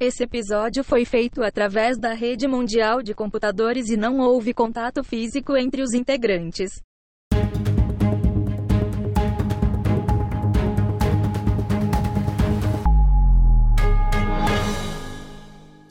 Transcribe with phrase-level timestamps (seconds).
[0.00, 5.56] Esse episódio foi feito através da rede mundial de computadores e não houve contato físico
[5.56, 6.82] entre os integrantes.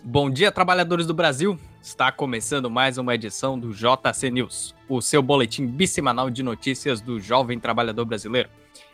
[0.03, 1.57] Bom dia, trabalhadores do Brasil!
[1.81, 7.21] Está começando mais uma edição do JC News, o seu boletim bissemanal de notícias do
[7.21, 8.49] jovem trabalhador brasileiro.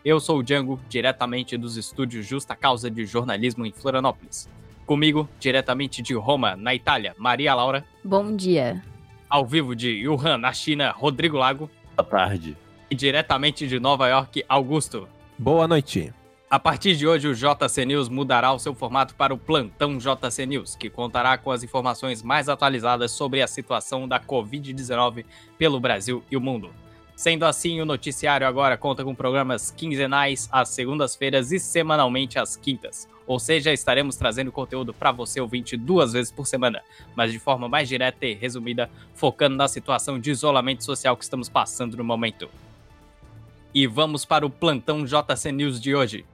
[0.06, 4.48] Eu sou o Django, diretamente dos estúdios Justa Causa de Jornalismo em Florianópolis.
[4.90, 7.86] Comigo, diretamente de Roma, na Itália, Maria Laura.
[8.04, 8.84] Bom dia.
[9.30, 11.70] Ao vivo de Wuhan, na China, Rodrigo Lago.
[11.96, 12.58] Boa tarde.
[12.90, 15.08] E diretamente de Nova York, Augusto.
[15.38, 16.12] Boa noite.
[16.50, 20.48] A partir de hoje, o JC News mudará o seu formato para o Plantão JC
[20.48, 25.24] News, que contará com as informações mais atualizadas sobre a situação da Covid-19
[25.56, 26.72] pelo Brasil e o mundo.
[27.16, 33.08] Sendo assim, o noticiário agora conta com programas quinzenais às segundas-feiras e semanalmente às quintas.
[33.30, 36.82] Ou seja, estaremos trazendo conteúdo para você ouvinte duas vezes por semana,
[37.16, 41.48] mas de forma mais direta e resumida, focando na situação de isolamento social que estamos
[41.48, 42.50] passando no momento.
[43.72, 46.26] E vamos para o plantão JC News de hoje.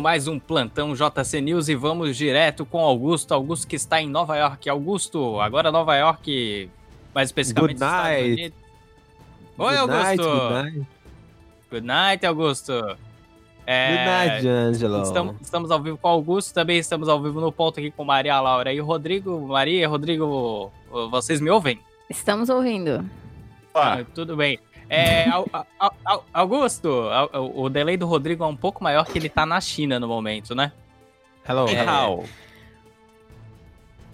[0.00, 3.32] Mais um plantão JC News e vamos direto com Augusto.
[3.32, 4.68] Augusto que está em Nova York.
[4.68, 6.70] Augusto, agora Nova York,
[7.14, 8.54] mais especificamente Good night.
[9.56, 9.94] Oi, good Augusto.
[10.02, 10.86] Night, good night.
[11.70, 12.96] Good night, Augusto.
[13.66, 15.02] É, Good night, Angelo.
[15.02, 18.04] Estamos, estamos, ao vivo com o Augusto, também estamos ao vivo no ponto aqui com
[18.04, 19.48] Maria Laura e o Rodrigo.
[19.48, 20.70] Maria, Rodrigo,
[21.10, 21.80] vocês me ouvem?
[22.10, 23.08] Estamos ouvindo.
[23.74, 24.58] Ah, tudo bem.
[24.88, 25.26] É,
[26.32, 27.08] Augusto,
[27.54, 30.54] o delay do Rodrigo é um pouco maior que ele tá na China no momento,
[30.54, 30.72] né?
[31.48, 31.68] Hello.
[31.68, 32.24] É, how?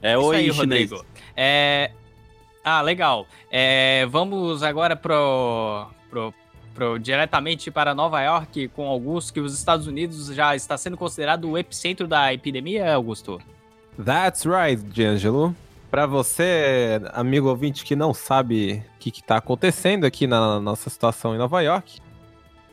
[0.03, 0.51] é oi, aí.
[0.51, 1.05] Rodrigo.
[1.37, 1.91] É...
[2.65, 3.27] Ah, legal.
[3.51, 6.35] É, vamos agora pro, pro,
[6.75, 11.49] pro, diretamente para Nova York com Augusto, que os Estados Unidos já está sendo considerado
[11.49, 13.41] o epicentro da epidemia, Augusto?
[14.03, 15.55] That's right, D'Angelo.
[15.91, 21.35] Para você, amigo ouvinte que não sabe o que está acontecendo aqui na nossa situação
[21.35, 22.01] em Nova York,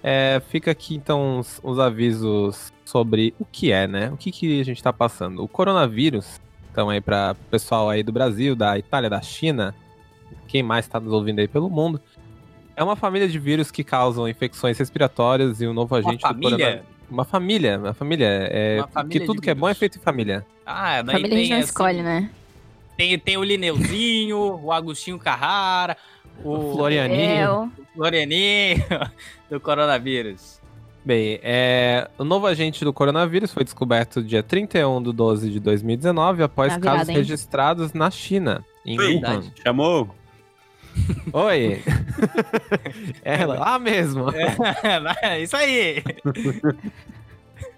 [0.03, 4.11] é, fica aqui então os, os, avisos sobre o que é, né?
[4.11, 5.43] O que, que a gente está passando.
[5.43, 6.39] O coronavírus,
[6.71, 9.73] então aí para o pessoal aí do Brasil, da Itália, da China,
[10.47, 11.99] quem mais está nos ouvindo aí pelo mundo,
[12.75, 16.41] é uma família de vírus que causam infecções respiratórias e um novo agente uma do
[16.41, 16.85] coronavírus.
[17.09, 18.27] Uma família, uma família.
[18.27, 20.45] É, uma família que tudo que é bom é feito em família.
[20.63, 22.29] Ah, daí família a gente não assim, escolhe, né?
[22.97, 25.95] Tem, tem o Lineuzinho, o Agostinho Carrara,
[26.43, 27.39] o, o Florianinho.
[27.41, 27.61] Eu.
[27.63, 28.83] o Florianinho
[29.49, 30.57] do coronavírus.
[31.05, 36.43] Bem, é, o novo agente do coronavírus foi descoberto dia 31 de 12 de 2019
[36.43, 37.15] após Na virada, casos hein?
[37.15, 39.15] registrados na China, em Oi.
[39.15, 39.43] Wuhan.
[39.63, 40.09] Chamou?
[41.31, 41.81] Oi!
[43.23, 44.25] Ela, lá mesmo.
[45.21, 46.03] É, isso aí.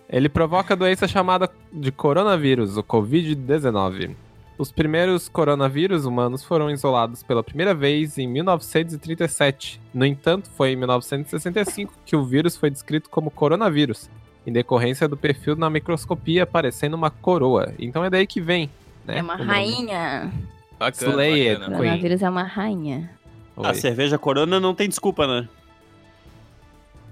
[0.09, 4.15] Ele provoca a doença chamada de coronavírus, o Covid-19.
[4.59, 9.79] Os primeiros coronavírus humanos foram isolados pela primeira vez em 1937.
[9.93, 14.09] No entanto, foi em 1965 que o vírus foi descrito como coronavírus,
[14.45, 17.73] em decorrência do perfil na microscopia parecendo uma coroa.
[17.79, 18.69] Então é daí que vem,
[19.05, 19.19] né?
[19.19, 20.29] É uma rainha.
[20.77, 21.65] Bacana, Slay it, bacana.
[21.65, 21.89] O Queen.
[21.89, 23.09] coronavírus é uma rainha.
[23.55, 23.65] Oi.
[23.65, 25.47] A cerveja Corona não tem desculpa, né?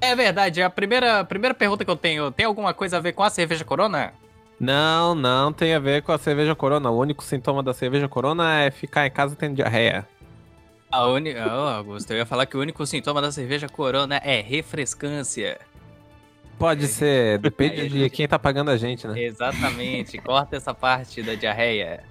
[0.01, 3.13] É verdade, a primeira, a primeira pergunta que eu tenho, tem alguma coisa a ver
[3.13, 4.13] com a cerveja Corona?
[4.59, 6.89] Não, não tem a ver com a cerveja corona.
[6.89, 10.07] O único sintoma da cerveja corona é ficar em casa tendo diarreia.
[10.91, 11.45] A única.
[11.45, 15.59] Oh, Augusto, eu ia falar que o único sintoma da cerveja Corona é refrescância.
[16.57, 19.21] Pode ser, depende de quem tá pagando a gente, né?
[19.21, 22.03] Exatamente, corta essa parte da diarreia.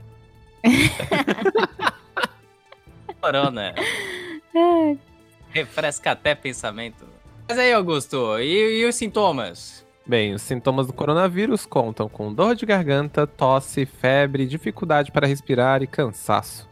[3.21, 3.75] Corona.
[5.51, 7.09] Refresca até pensamento.
[7.49, 9.86] Mas aí, Augusto, e, e os sintomas?
[10.07, 15.83] Bem, os sintomas do coronavírus contam com dor de garganta, tosse, febre, dificuldade para respirar
[15.83, 16.69] e cansaço.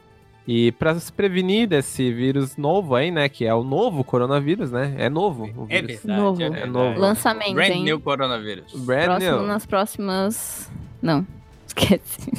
[0.47, 4.95] E para se prevenir desse vírus novo aí, né, que é o novo coronavírus, né?
[4.99, 6.03] É novo o É vírus.
[6.03, 6.43] verdade, Novo.
[6.43, 7.01] é É novo.
[7.01, 7.83] Lançamento, Brand hein?
[7.83, 8.73] new coronavírus.
[8.85, 9.47] Brand Próximo, new.
[9.47, 10.71] nas próximas.
[11.03, 11.27] Não,
[11.67, 12.31] esquece.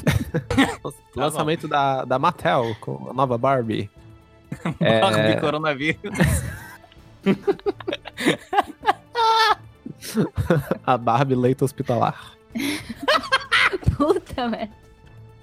[1.15, 3.89] Lançamento da, da Mattel com a nova Barbie.
[4.79, 5.01] É.
[5.01, 5.99] Barbie coronavírus.
[10.85, 12.33] A Barbie leito hospitalar.
[13.97, 14.69] Puta merda.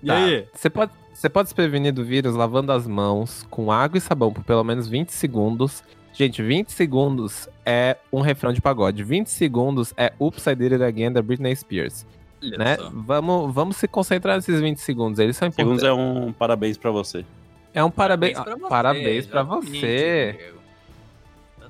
[0.02, 0.16] E Tá.
[0.16, 0.46] aí?
[0.54, 4.32] Você pode, você pode se prevenir do vírus lavando as mãos com água e sabão
[4.32, 5.82] por pelo menos 20 segundos.
[6.12, 9.02] Gente, 20 segundos é um refrão de pagode.
[9.02, 12.06] 20 segundos é Oops, I Did It Again da Britney Spears.
[12.42, 12.76] Olha né?
[12.76, 12.90] só.
[12.92, 15.18] Vamos, vamos se concentrar nesses 20 segundos.
[15.20, 16.18] Eles são Segundos importantes.
[16.24, 17.24] é um parabéns pra você.
[17.72, 18.38] É um parabéns.
[18.38, 20.52] pra você, Parabéns pra você.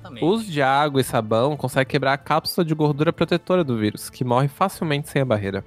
[0.03, 0.25] Exatamente.
[0.25, 4.23] Uso de água e sabão consegue quebrar a cápsula de gordura protetora do vírus, que
[4.23, 5.63] morre facilmente sem a barreira.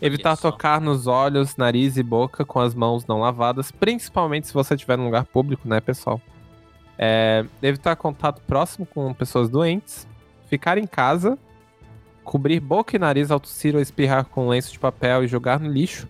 [0.00, 4.74] Evitar tocar nos olhos, nariz e boca com as mãos não lavadas, principalmente se você
[4.74, 6.20] estiver num lugar público, né, pessoal?
[6.98, 10.06] É, evitar contato próximo com pessoas doentes.
[10.48, 11.38] Ficar em casa.
[12.24, 15.70] Cobrir boca e nariz ao tossir ou espirrar com lenço de papel e jogar no
[15.70, 16.08] lixo.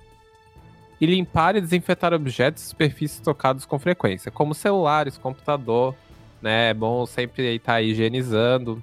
[1.01, 5.95] E limpar e desinfetar objetos e superfícies tocados com frequência, como celulares, computador,
[6.43, 6.71] né?
[6.71, 8.83] É bom sempre estar higienizando.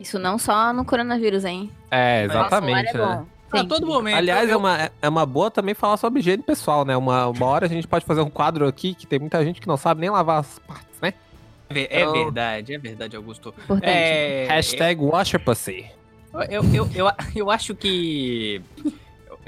[0.00, 1.70] Isso não só no coronavírus, hein?
[1.90, 3.24] É, exatamente, é né?
[3.50, 3.68] A Sempre.
[3.68, 4.16] todo momento.
[4.16, 6.96] Aliás, eu- é uma, é uma boa também falar sobre higiene pessoal, né?
[6.96, 9.66] Uma, uma hora a gente pode fazer um quadro aqui que tem muita gente que
[9.68, 11.14] não sabe nem lavar as partes, né?
[11.70, 13.54] É Então- verdade, é verdade, Augusto.
[13.64, 13.84] Importante.
[13.88, 15.86] É, Hashtag wash your pussy.
[16.50, 18.60] Eu, eu, eu, eu acho que.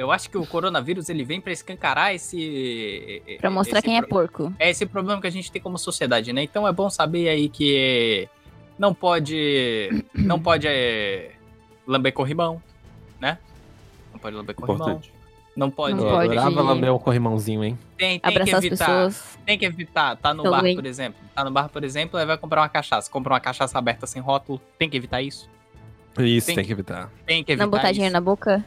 [0.01, 3.23] Eu- Eu acho que o coronavírus ele vem pra escancarar esse.
[3.41, 4.55] Pra mostrar esse quem é pro- porco.
[4.59, 6.43] É esse problema que a gente tem como sociedade, né?
[6.43, 8.29] Então é bom saber aí que
[8.79, 10.05] não pode.
[10.15, 11.33] Não pode é,
[11.87, 12.63] lamber corrimão,
[13.21, 13.39] né?
[14.13, 14.89] Não pode lamber corrimão.
[14.89, 15.13] Importante.
[15.57, 15.97] Não pode.
[15.97, 16.39] Não Eu pode.
[16.39, 17.79] adorava lamber um corrimãozinho, hein?
[17.99, 18.87] Tem, tem que as evitar.
[18.87, 19.39] pessoas.
[19.45, 20.17] Tem que evitar.
[20.17, 21.21] Tá no Tô bar, por exemplo.
[21.35, 23.11] Tá no bar, por exemplo, aí vai comprar uma cachaça.
[23.11, 24.61] Compra uma cachaça aberta sem rótulo.
[24.79, 25.49] Tem que evitar isso.
[26.19, 27.11] Isso, Tem tem, que- que evitar.
[27.27, 27.95] Tem que evitar Não botar isso.
[27.95, 28.65] dinheiro na boca.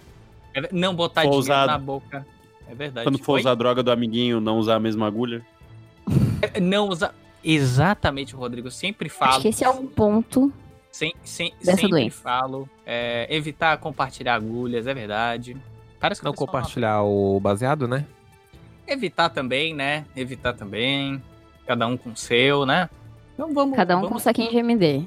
[0.53, 1.67] É Não botar For dinheiro usado.
[1.67, 2.25] na boca.
[2.67, 3.05] É verdade.
[3.05, 3.39] Quando for Oi?
[3.41, 5.45] usar a droga do amiguinho, não usar a mesma agulha.
[6.61, 7.13] Não usar.
[7.43, 8.69] Exatamente, Rodrigo.
[8.71, 9.31] Sempre falo.
[9.31, 10.51] Acho que esse é o ponto.
[10.91, 12.21] Sem, sem, dessa sempre doença.
[12.21, 12.69] falo.
[12.85, 15.57] é, evitar compartilhar agulhas, é verdade.
[15.99, 18.05] Parece que Não o compartilhar o baseado, né?
[18.87, 20.05] Evitar também, né?
[20.15, 21.21] Evitar também.
[21.65, 22.89] Cada um com o seu, né?
[23.33, 23.75] Então vamos.
[23.75, 25.03] Cada um com um vamos, saquinho de MD.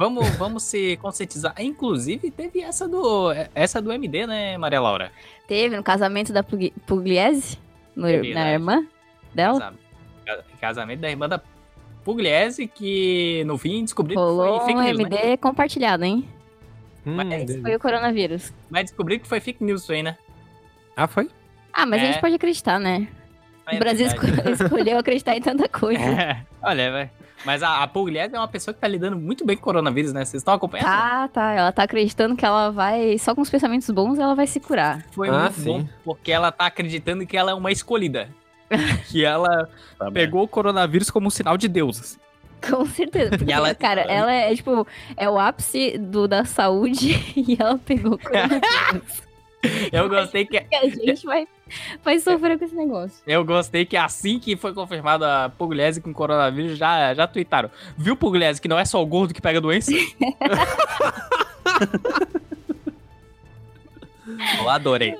[0.00, 1.54] Vamos, vamos se conscientizar.
[1.58, 3.30] Inclusive, teve essa do.
[3.54, 5.12] Essa do MD, né, Maria Laura?
[5.46, 7.58] Teve no casamento da Pugli- Pugliese,
[7.94, 8.50] no- É na verdade.
[8.52, 8.86] irmã
[9.34, 9.74] dela.
[10.24, 11.40] Casa- Casamento da irmã da
[12.04, 15.04] Pugliese, que no fim descobriram que foi fake um news, né?
[15.22, 16.28] MD compartilhado, hein?
[17.06, 18.52] Hum, Mas foi o coronavírus.
[18.70, 20.16] Mas descobriram que foi fake news isso aí, né?
[20.96, 21.30] Ah, foi?
[21.72, 22.12] Ah, mas a É.
[22.12, 23.06] gente pode acreditar, né?
[23.72, 24.26] É o Brasil esco-
[24.64, 26.00] escolheu acreditar em tanta coisa.
[26.02, 27.10] É, olha, vai.
[27.44, 30.12] Mas a, a Pugliese é uma pessoa que tá lidando muito bem com o coronavírus,
[30.12, 30.24] né?
[30.26, 30.86] Vocês estão acompanhando?
[30.86, 31.52] Tá, tá.
[31.52, 33.16] Ela tá acreditando que ela vai.
[33.18, 35.02] Só com os pensamentos bons ela vai se curar.
[35.12, 35.64] Foi Ah, muito sim.
[35.64, 38.28] bom, porque ela tá acreditando que ela é uma escolhida.
[39.08, 39.68] que ela
[39.98, 40.12] Tá bem.
[40.24, 41.98] pegou o coronavírus como um sinal de Deus.
[41.98, 42.18] assim.
[42.70, 43.30] Com certeza.
[43.38, 44.86] Porque, E ela- cara, ela é tipo.
[45.16, 49.22] É o ápice do, da saúde e ela pegou o coronavírus.
[49.92, 51.46] Eu gostei que a gente vai,
[52.02, 53.22] vai sofrer com esse negócio.
[53.26, 57.70] eu gostei que assim que foi confirmada a Pugliese com coronavírus, já já tuitaram.
[57.96, 59.92] Viu Pugliese que não é só o gordo que pega doença?
[64.58, 65.14] eu adorei.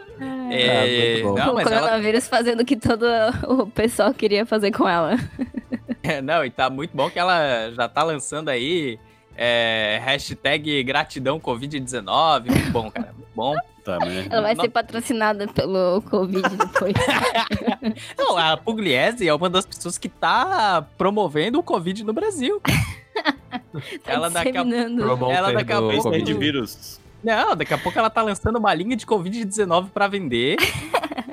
[0.51, 1.35] É, muito bom.
[1.35, 3.07] não, o mas ela, coronavírus fazendo o que todo
[3.47, 5.17] o pessoal queria fazer com ela.
[6.03, 8.99] É, não, e tá muito bom que ela já tá lançando aí
[9.37, 12.47] é, hashtag gratidão Covid-19.
[12.47, 13.13] Muito bom, cara.
[13.13, 13.55] Muito bom.
[13.99, 14.27] Tá, né?
[14.31, 16.95] Ela vai Não- ser patrocinada pelo Covid depois.
[18.17, 22.61] Não, a Pugliese é uma das pessoas que tá promovendo o Covid no Brasil.
[24.05, 26.25] Tá Ela daqui a- Ela daqui a pouco- Covid.
[26.25, 27.01] de vírus.
[27.23, 30.57] Não, daqui a pouco ela tá lançando uma linha de Covid-19 pra vender.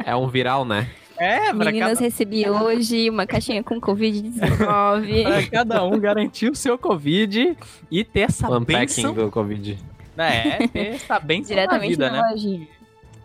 [0.05, 0.87] É um viral, né?
[1.17, 5.23] É, Meninas, cada, recebi hoje uma caixinha com Covid-19.
[5.23, 7.57] pra cada um garantir o seu Covid
[7.89, 9.13] e ter essa O unpacking benção.
[9.13, 9.77] do Covid.
[10.17, 12.29] É, ter essa benção na Diretamente vida, na né?
[12.31, 12.67] lojinha.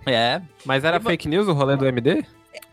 [0.06, 0.42] É.
[0.64, 2.24] Mas era E fake news o rolê do MD?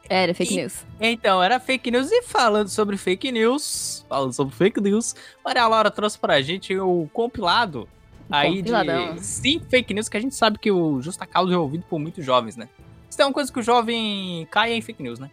[0.10, 0.84] Era fake E- news.
[1.00, 2.12] Então, era fake news.
[2.12, 7.08] E falando sobre fake news, falando sobre fake news, Maria Laura trouxe pra gente o
[7.14, 7.88] compilado
[8.32, 9.16] aí compiladão.
[9.16, 12.00] de cinco fake news que a gente sabe que o Justa Causa é ouvido por
[12.00, 12.68] muitos jovens, né?
[13.10, 15.30] Isso é uma coisa que o jovem cai em fake news, né?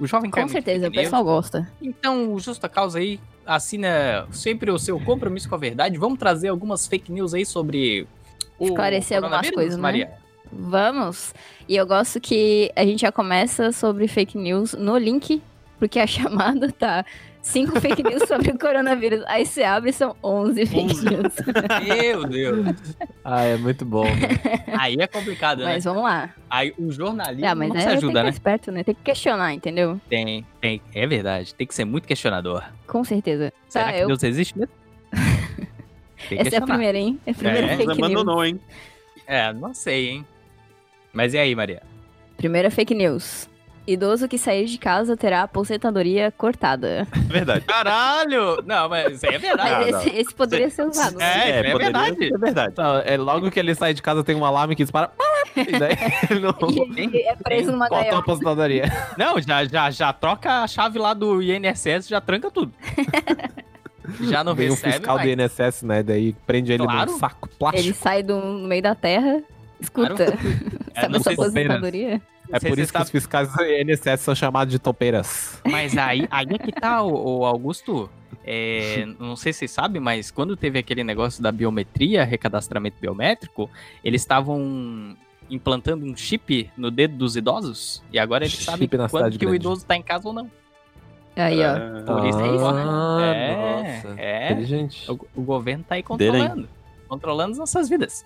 [0.00, 1.06] O jovem cai Com certeza, o fake news.
[1.06, 1.72] pessoal gosta.
[1.82, 5.96] Então, o Justa Causa aí assina sempre o seu compromisso com a verdade.
[5.98, 8.06] Vamos trazer algumas fake news aí sobre
[8.58, 9.82] o Esclarecer algumas coisas, né?
[9.82, 10.10] Maria.
[10.50, 11.34] Vamos.
[11.68, 15.42] E eu gosto que a gente já começa sobre fake news no link,
[15.78, 17.04] porque a chamada tá
[17.46, 19.22] cinco fake news sobre o coronavírus.
[19.26, 21.04] Aí você abre e são 11 fake 11.
[21.10, 21.34] news.
[21.86, 22.76] Meu Deus.
[23.24, 24.04] Ah, é muito bom.
[24.04, 24.28] né?
[24.78, 25.74] Aí é complicado, né?
[25.74, 26.34] Mas vamos lá.
[26.50, 28.22] Aí o jornalismo Ah, mas não se tem ajuda, que né?
[28.24, 28.82] ser esperto, né?
[28.84, 30.00] Tem que questionar, entendeu?
[30.08, 30.82] Tem, tem.
[30.94, 31.54] É verdade.
[31.54, 32.62] Tem que ser muito questionador.
[32.86, 33.52] Com certeza.
[33.68, 34.06] Será Tá, que eu...
[34.08, 34.72] Deus existe mesmo?
[36.28, 36.66] Tem que Essa é a questionar.
[36.66, 37.20] primeira, hein?
[37.26, 37.98] É a primeira É, Não fake news.
[37.98, 38.60] abandonou, hein?
[39.26, 40.26] É, não sei, hein?
[41.12, 41.82] Mas e aí, Maria?
[42.36, 43.48] Primeira fake news.
[43.86, 47.06] Idoso que sair de casa terá a aposentadoria cortada.
[47.12, 47.64] É verdade.
[47.64, 48.60] Caralho!
[48.66, 49.70] Não, mas isso aí é verdade.
[49.70, 50.00] Mas não.
[50.00, 51.16] esse, esse poderia ser usado.
[51.16, 51.24] né?
[51.24, 52.16] É, é poderia verdade.
[52.28, 52.74] ser verdade.
[52.76, 55.10] Não, é, logo que ele sai de casa tem um alarme que dispara.
[55.56, 55.96] E daí
[56.30, 56.50] ele não...
[56.96, 58.92] E ele é preso numa Corta a aposentadoria.
[59.16, 62.72] Não, já, já, já troca a chave lá do INSS, já tranca tudo.
[64.20, 65.34] Já não Vem o recebe fiscal mais.
[65.36, 66.02] do INSS, né?
[66.02, 67.10] Daí prende ele Claro.
[67.10, 67.98] num saco Ele plástico.
[67.98, 69.42] sai do no meio da terra.
[69.80, 70.24] Escuta,
[70.94, 72.20] É, sabe não a sua aposentadoria?
[72.50, 75.60] É por isso que os fiscais do INSS são chamados de topeiras.
[75.68, 78.08] Mas aí, aí é que tá, o, Augusto.
[78.44, 83.68] É, não sei se vocês sabem, mas quando teve aquele negócio da biometria, recadastramento biométrico,
[84.04, 85.16] eles estavam
[85.50, 88.02] implantando um chip no dedo dos idosos.
[88.12, 89.56] E agora eles Chip sabem quando que o grande.
[89.56, 90.50] idoso tá em casa ou não.
[91.34, 91.70] Aí, ó.
[91.76, 93.56] Ah, Por isso Ah, é,
[94.06, 94.20] nossa.
[94.20, 94.52] é.
[94.52, 95.10] Inteligente.
[95.10, 96.68] O, o governo tá aí controlando.
[97.08, 98.24] Controlando as nossas vidas.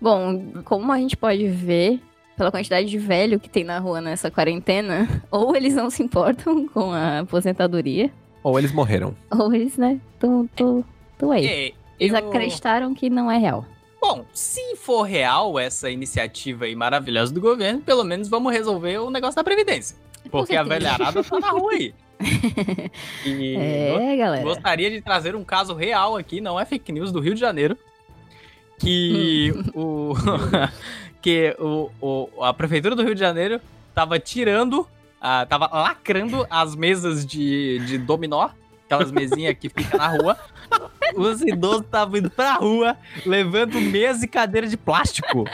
[0.00, 2.00] Bom, como a gente pode ver,
[2.38, 6.66] pela quantidade de velho que tem na rua nessa quarentena, ou eles não se importam
[6.72, 8.10] com a aposentadoria,
[8.42, 9.14] Ou eles morreram.
[9.30, 10.82] ou eles, né, tô, tô,
[11.18, 11.46] tô aí.
[11.46, 13.66] É, Eles eu- acreditaram que não é real.
[14.00, 19.10] Bom, se for real essa iniciativa aí maravilhosa do governo, pelo menos vamos resolver o
[19.10, 19.96] negócio da Previdência.
[20.30, 21.92] Porque a velharada tá na rua aí.
[23.26, 24.42] E É, galera.
[24.44, 27.76] gostaria de trazer um caso real aqui, não é fake news, do Rio de Janeiro.
[28.78, 30.12] Que o.
[31.28, 33.60] que o, o- a Prefeitura do Rio de Janeiro
[33.94, 34.86] tava tirando.
[35.20, 38.48] ah, tava lacrando as mesas de, de dominó.
[38.86, 40.38] Aquelas mesinhas que ficam na rua.
[41.14, 45.44] Os idosos estavam indo pra rua, levando mesa e cadeira de plástico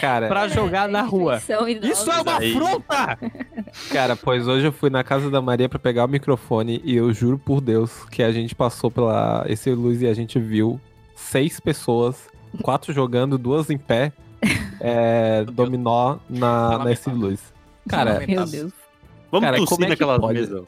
[0.00, 1.36] Cara, pra jogar na rua.
[1.82, 3.18] Isso é uma afronta!
[3.92, 7.12] cara, pois hoje eu fui na casa da Maria pra pegar o microfone e eu
[7.12, 10.80] juro por Deus que a gente passou pela esse luz e a gente viu
[11.14, 12.28] seis pessoas,
[12.62, 14.12] quatro jogando, duas em pé,
[14.80, 17.40] é, dominó na, na esse luz.
[17.88, 18.72] Cara, Meu Deus.
[19.30, 20.40] Vamos Cara, tossir é que naquelas pode?
[20.40, 20.64] mesas.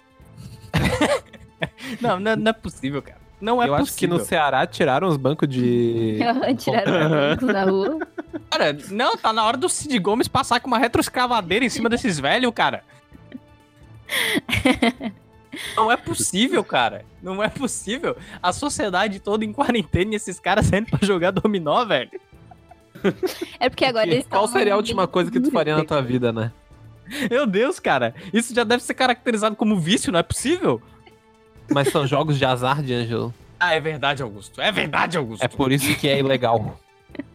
[2.00, 3.19] Não, não, não é possível, cara.
[3.41, 4.19] Não é eu acho que possível.
[4.19, 6.19] no Ceará tiraram os bancos de.
[6.59, 7.99] Tiraram os bancos da rua.
[8.50, 12.21] Cara, não, tá na hora do Cid Gomes passar com uma retroescavadeira em cima desses
[12.21, 12.85] velhos, cara.
[15.76, 17.05] Não é possível, cara.
[17.23, 18.17] Não é possível.
[18.43, 22.11] A sociedade toda em quarentena e esses caras saindo pra jogar dominó, velho.
[23.59, 26.32] É porque agora eles Qual seria a última coisa que tu faria na tua vida,
[26.32, 26.52] né?
[27.30, 28.14] Meu Deus, cara.
[28.32, 30.80] Isso já deve ser caracterizado como vício, não é possível?
[31.71, 33.35] Mas são jogos de azar, de Ângelo.
[33.59, 34.61] Ah, é verdade, Augusto.
[34.61, 35.42] É verdade, Augusto.
[35.42, 36.80] É por isso que é ilegal.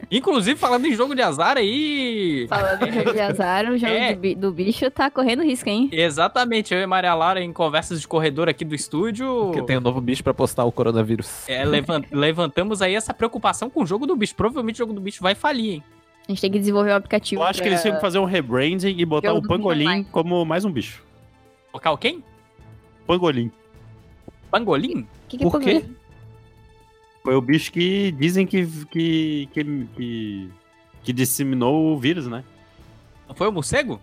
[0.10, 2.46] Inclusive, falando em jogo de azar aí.
[2.48, 4.14] Falando em jogo de azar, o jogo É.
[4.14, 5.90] do, bi- do bicho tá correndo risco, hein?
[5.92, 9.28] Exatamente, eu e Maria Laura em conversas de corredor aqui do estúdio.
[9.52, 11.48] Porque tem um novo bicho pra postar o coronavírus.
[11.50, 14.34] É, levan- levantamos aí essa preocupação com o jogo do bicho.
[14.34, 15.84] Provavelmente o jogo do bicho vai falir, hein?
[16.26, 17.42] A gente tem que desenvolver um aplicativo.
[17.42, 20.44] Eu acho que eles tinham que fazer um rebranding e botar Jogo o Pangolim como
[20.46, 21.02] mais um bicho.
[21.72, 22.24] Colocar o quem?
[23.06, 23.52] Pangolim.
[24.52, 25.08] Pangolim?
[25.28, 25.84] Que que é Por quê?
[27.28, 29.66] Foi o bicho que dizem que, que, que,
[29.98, 30.50] que,
[31.04, 32.42] que disseminou o vírus, né?
[33.28, 34.00] Não foi o morcego?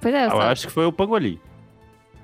[0.00, 1.38] Pois é, eu, Eu só- acho que foi o Pangolim.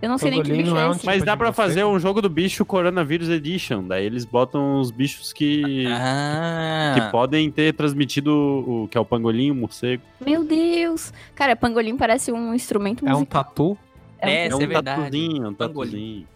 [0.01, 1.01] eu não sei nem que bicho é é um esse.
[1.01, 3.83] tipo- Mas dá pra fazer um jogo do bicho Coronavírus Edition.
[3.87, 6.95] Daí eles botam os bichos que, Ah.
[6.95, 10.03] que podem ter transmitido o que é o pangolim, o morcego.
[10.25, 11.13] Meu Deus!
[11.35, 13.45] Cara, pangolim parece um instrumento É um musical.
[13.45, 13.79] tatu.
[14.19, 14.99] É, É um é verdade.
[15.03, 15.91] tatuzinho, um Pangolim.
[15.91, 16.27] tatuzinho.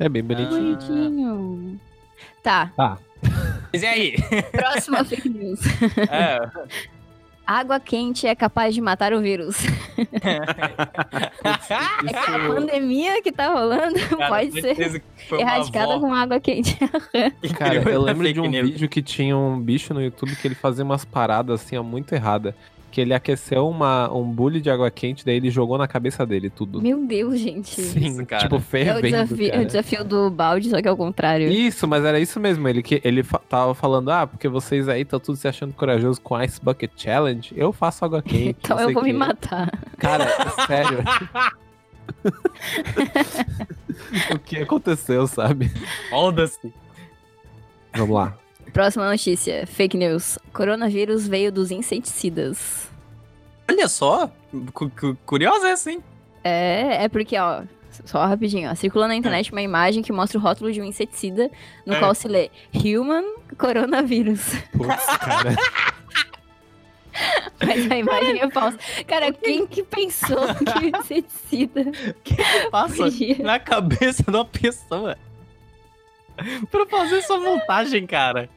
[0.00, 0.76] É bem bonitinho.
[0.76, 1.80] Bonitinho.
[2.48, 2.98] Tá,
[3.70, 4.16] Mas e aí?
[4.52, 5.60] próxima fake news.
[6.10, 6.40] É.
[7.46, 9.58] Água quente é capaz de matar o vírus.
[12.04, 15.02] É que a pandemia que tá rolando Cara, pode ser
[15.32, 16.76] erradicada avó com água quente.
[17.40, 20.54] que Cara, eu lembro de um vídeo que tinha um bicho no YouTube que ele
[20.54, 22.54] fazia umas paradas assim, ó, muito errada.
[22.90, 26.48] Que ele aqueceu uma, um bule de água quente, daí ele jogou na cabeça dele
[26.48, 26.80] tudo.
[26.80, 27.68] Meu Deus, gente.
[27.80, 28.42] Sim, Isso, cara.
[28.44, 29.62] tipo, É o fervendo, desafio, é cara.
[29.62, 31.48] o desafio do balde, só que é o contrário.
[31.50, 32.66] Isso, mas era isso mesmo.
[32.66, 36.20] Ele, que, ele fa- tava falando, ah, porque vocês aí estão tudo se achando corajoso
[36.20, 37.52] com Ice Bucket Challenge.
[37.54, 38.56] Eu faço água quente.
[38.62, 39.70] Então não eu vou o me quê." matar.
[39.98, 40.26] Cara,
[40.66, 40.98] sério.
[44.34, 45.70] o que aconteceu, sabe?
[46.10, 46.72] Foda-se.
[47.94, 48.36] Vamos lá.
[48.72, 50.38] Próxima notícia: fake news.
[50.52, 52.88] Coronavírus veio dos inseticidas.
[53.70, 54.30] Olha só.
[54.72, 56.02] cu- cu- Curiosa essa, hein?
[56.44, 57.62] É, é porque, ó,
[58.04, 61.50] só rapidinho, ó, circula na internet uma imagem que mostra o rótulo de um inseticida,
[61.84, 61.98] no É.
[61.98, 63.24] qual se lê Human
[63.58, 64.40] Coronavírus.
[64.72, 65.56] Putz, cara.
[67.66, 68.78] Mas a imagem é falsa.
[69.06, 71.84] Cara, quem que pensou que o inseticida
[72.70, 73.38] Passa podia...
[73.38, 75.16] na cabeça de uma pessoa.
[76.70, 78.48] pra fazer essa montagem, cara.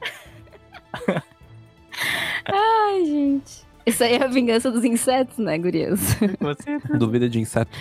[2.45, 3.61] Ai, gente.
[3.85, 5.99] Isso aí é a vingança dos insetos, né, gurias?
[6.39, 7.77] Você Dúvida de inseto.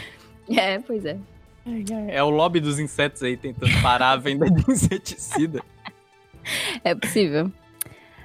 [0.49, 1.19] É, pois é.
[2.09, 5.63] é o lobby dos insetos aí tentando parar a venda de inseticida.
[6.83, 7.53] É possível.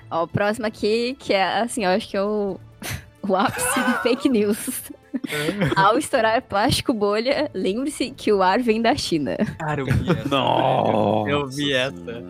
[0.10, 2.60] Ó, o próximo aqui, que é assim, eu acho que é o.
[3.22, 4.92] o ápice de fake news.
[5.76, 9.36] Ao estourar plástico bolha, lembre-se que o ar vem da China.
[9.60, 10.30] Cara, eu vi essa.
[10.30, 11.30] Nossa.
[11.30, 12.24] Eu vi essa.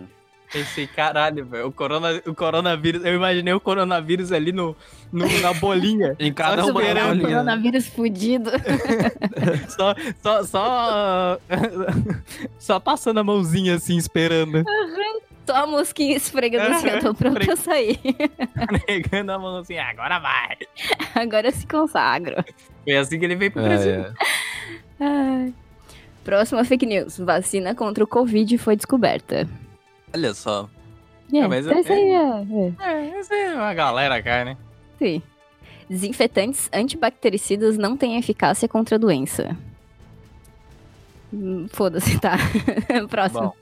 [0.52, 1.66] Pensei, caralho, velho.
[1.66, 3.04] O, corona, o coronavírus.
[3.04, 4.76] Eu imaginei o coronavírus ali no,
[5.12, 6.14] no- na bolinha.
[6.20, 7.20] Em cada Só uma bolinha.
[7.20, 8.50] Coronavírus fudido.
[9.68, 11.38] só, só, só.
[12.58, 14.62] só passando a mãozinha assim, esperando.
[15.44, 18.00] Só a mosquinha esfregando assim, eu tô pronto pra sair.
[18.86, 20.56] Pegando a mão assim, agora vai.
[21.14, 22.36] Agora eu se consagro.
[22.86, 24.06] Foi assim que ele veio pro Brasil.
[25.00, 25.50] É.
[26.24, 27.18] Próxima fake news.
[27.18, 29.46] Vacina contra o Covid foi descoberta.
[30.14, 30.68] Olha só.
[31.32, 32.92] É, Ah, mas então eu- isso aí é, é.
[33.12, 34.56] É, essa é uma galera, cara, né?
[34.98, 35.20] Sim.
[35.90, 39.56] Desinfetantes antibactericidas não têm eficácia contra a doença.
[41.32, 42.36] Hum, Foda-se, tá.
[43.10, 43.54] Próximo.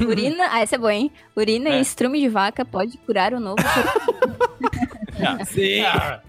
[0.00, 0.06] Bom.
[0.08, 0.48] Urina.
[0.50, 1.10] Ah, essa é boa, hein?
[1.36, 1.78] Urina É.
[1.78, 3.56] e estrume de vaca pode curar o novo.
[5.46, 5.82] Sim.
[5.82, 6.22] Cara,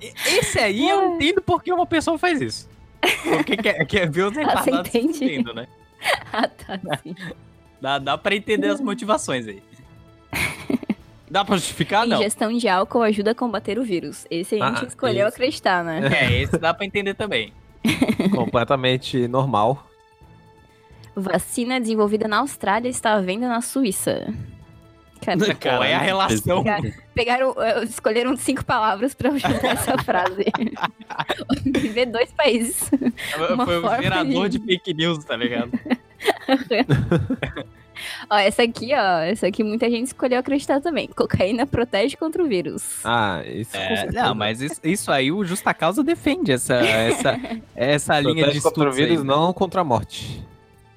[0.00, 2.68] esse aí eu entendo porque uma pessoa faz isso.
[3.22, 5.18] Porque quer, quer ver os Ah, retardados se entende?
[5.18, 5.66] fudendo, né?
[6.32, 6.78] ah, tá.
[7.02, 7.14] Sim.
[7.80, 9.62] Dá, dá pra entender as motivações aí.
[11.28, 12.06] Dá pra justificar?
[12.06, 12.18] Não.
[12.18, 14.24] Ingestão de álcool ajuda a combater o vírus.
[14.30, 15.34] Esse aí a gente Ah, escolheu isso.
[15.36, 16.08] acreditar, né?
[16.08, 17.52] É, esse dá pra entender também.
[18.32, 19.84] completamente normal.
[21.16, 24.32] Vacina desenvolvida na Austrália está à venda na Suíça.
[25.26, 26.62] Cara, Qual é a relação?
[26.64, 30.44] Cara, pegaram, eh, escolheram cinco palavras pra juntar essa frase.
[31.66, 32.88] Viver dois países.
[33.50, 35.70] uma Foi o gerador de- de fake news, tá ligado?
[38.30, 41.08] Ó, essa aqui, ó, essa aqui muita gente escolheu acreditar também.
[41.08, 43.00] Cocaína protege contra o vírus.
[43.04, 47.40] Ah, isso É, não, mas isso, isso aí o Justa Causa defende essa, essa,
[47.74, 49.06] essa linha de Protege contra o estudos aí.
[49.08, 50.44] vírus, não contra a morte.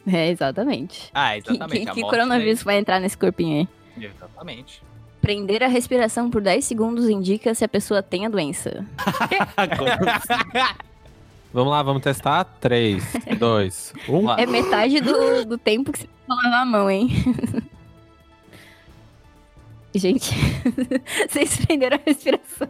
[0.05, 1.09] É, exatamente.
[1.13, 1.71] Ah, Que, exatamente.
[1.83, 3.67] que, a que morte coronavírus vai entrar nesse corpinho aí?
[4.05, 4.81] Exatamente.
[5.21, 8.85] Prender a respiração por 10 segundos indica se a pessoa tem a doença.
[11.51, 12.43] Vamos lá, vamos testar.
[12.43, 13.03] 3,
[13.39, 14.31] 2, 1.
[14.37, 17.09] É metade do, do tempo que você vai lavar a mão, hein?
[19.95, 20.31] Gente,
[21.27, 22.67] vocês prenderam a respiração.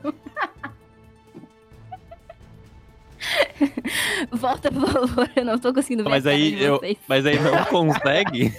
[4.31, 6.97] Volta, por favor, eu não tô conseguindo ver Mas a cara aí de eu, vocês.
[7.07, 8.53] mas aí não consegue.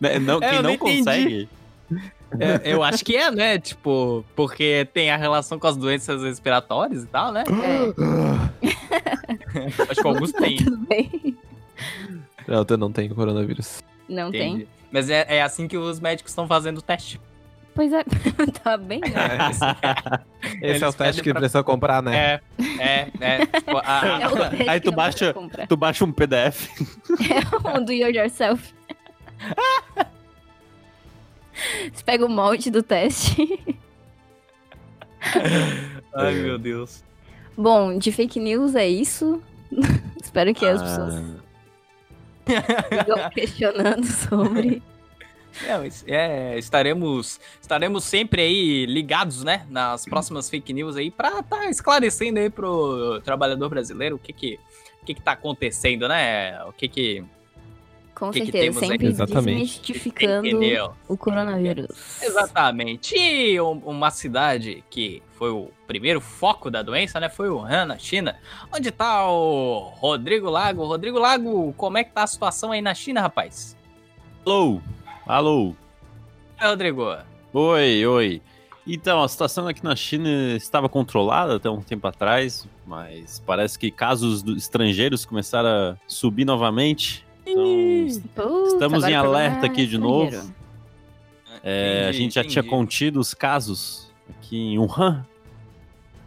[0.00, 1.48] Né, não, É, quem não não entendi.
[2.40, 3.58] É, eu acho que é, né?
[3.58, 7.44] Tipo, porque tem a relação com as doenças respiratórias e tal, né?
[7.62, 7.92] É,
[9.90, 10.56] Acho que alguns têm.
[10.56, 11.36] tudo bem.
[12.46, 13.82] Eu eu não tenho coronavírus.
[14.08, 14.48] Não tem.
[14.54, 14.68] Entendi.
[14.90, 17.20] Mas é, é assim que os médicos estão fazendo o teste.
[17.74, 18.02] Pois é,
[18.64, 19.00] tá bem.
[19.00, 19.50] né?
[20.42, 22.16] Esse Eles é o teste que pra- precisa comprar, né?
[22.16, 22.40] É,
[22.78, 23.46] é, é.
[23.46, 24.02] Tipo, a-
[24.58, 25.34] É Aí tu não baixa-.
[25.68, 26.68] Tu baixa um PDF.
[27.64, 28.72] É um do yourself.
[31.92, 33.58] Você pega o molde do teste.
[36.14, 37.02] Ai, meu Deus.
[37.56, 39.42] Bom, de fake news é isso.
[40.22, 44.82] Espero que as pessoas Ah, sigam questionando sobre.
[45.64, 51.70] É, é, estaremos, estaremos sempre aí ligados, né, nas próximas fake news aí, pra tá
[51.70, 54.60] esclarecendo aí pro trabalhador brasileiro o que que,
[55.02, 57.24] o que que tá acontecendo, né, o que que...
[58.18, 58.88] Com Que que certeza, temos aí?
[58.88, 59.44] sempre Exatamente.
[59.58, 60.92] desmistificando Entendeu?
[61.06, 62.22] o coronavírus.
[62.22, 63.14] Exatamente.
[63.14, 67.98] E um- uma cidade que foi o primeiro foco da doença, né, foi Wuhan, na
[67.98, 68.36] China.
[68.74, 70.82] Onde tá o Rodrigo Lago?
[70.86, 73.76] Rodrigo Lago, como é que tá a situação aí na China, rapaz?
[74.46, 74.80] Alô?
[75.26, 75.74] Alô?
[76.58, 77.14] É, Rodrigo.
[77.52, 78.42] Oi, oi.
[78.86, 83.90] Então, a situação aqui na China estava controlada até um tempo atrás, mas parece que
[83.90, 87.25] casos estrangeiros começaram a subir novamente.
[87.46, 90.52] Então, Estamos em alerta aqui de novo.
[91.62, 95.24] é, a gente já tinha contido os casos aqui em Wuhan,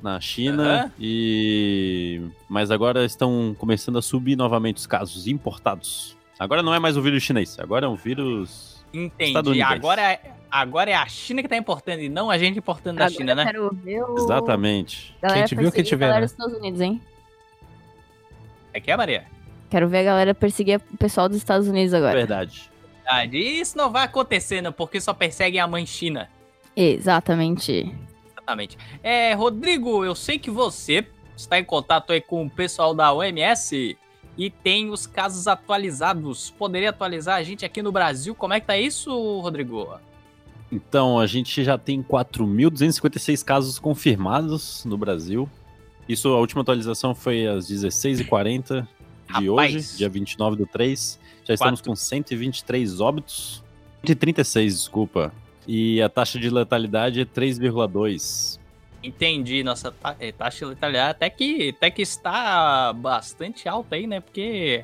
[0.01, 6.17] na China, e mas agora estão começando a subir novamente os casos importados.
[6.39, 9.32] Agora não é mais o vírus chinês, agora é um vírus Entendi.
[9.32, 9.73] Estadunidense.
[9.73, 13.10] Agora é, agora é a China que tá importando e não a gente importando da
[13.10, 13.45] China, né?
[13.45, 14.15] quero ver o...
[14.15, 15.15] exatamente.
[15.21, 16.21] Galera Quem te viu, quem galera né?
[16.21, 17.01] dos Estados Unidos, hein?
[18.73, 19.25] É que é, Maria?
[19.69, 22.13] Quero ver a galera perseguir o pessoal dos Estados Unidos agora.
[22.13, 22.69] Verdade.
[23.05, 26.29] Ah, Isso não vai acontecer, não, porque só perseguem a mãe China.
[26.75, 27.93] Exatamente.
[28.32, 28.77] Exatamente.
[29.03, 31.05] É, Rodrigo, eu sei que você
[31.36, 33.97] está em contato aí com o pessoal da OMS
[34.38, 36.51] e tem os casos atualizados.
[36.51, 38.34] Poderia atualizar a gente aqui no Brasil?
[38.34, 39.99] Como é que tá isso, Rodrigo?
[40.71, 45.49] Então, a gente já tem 4.256 casos confirmados no Brasil.
[46.08, 48.88] Isso, a última atualização foi às 16h40
[49.39, 49.75] de Rapaz.
[49.75, 51.19] hoje, dia 29 do 3.
[51.45, 53.63] Já estamos com 123 óbitos.
[54.05, 55.31] 136, desculpa.
[55.67, 58.59] E a taxa de letalidade é 3,2.
[59.03, 64.05] Entendi, nossa ta- eh, taxa de letalidade até que, até que está bastante alta aí,
[64.07, 64.19] né?
[64.19, 64.83] Porque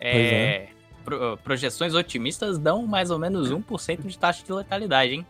[0.00, 0.68] é,
[1.04, 5.26] pro- projeções otimistas dão mais ou menos 1% de taxa de letalidade, hein?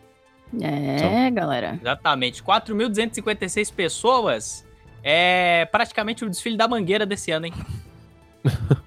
[0.61, 1.77] É, galera.
[1.81, 2.41] Exatamente.
[2.43, 4.65] 4.256 pessoas
[5.03, 7.53] é praticamente o desfile da Mangueira desse ano, hein?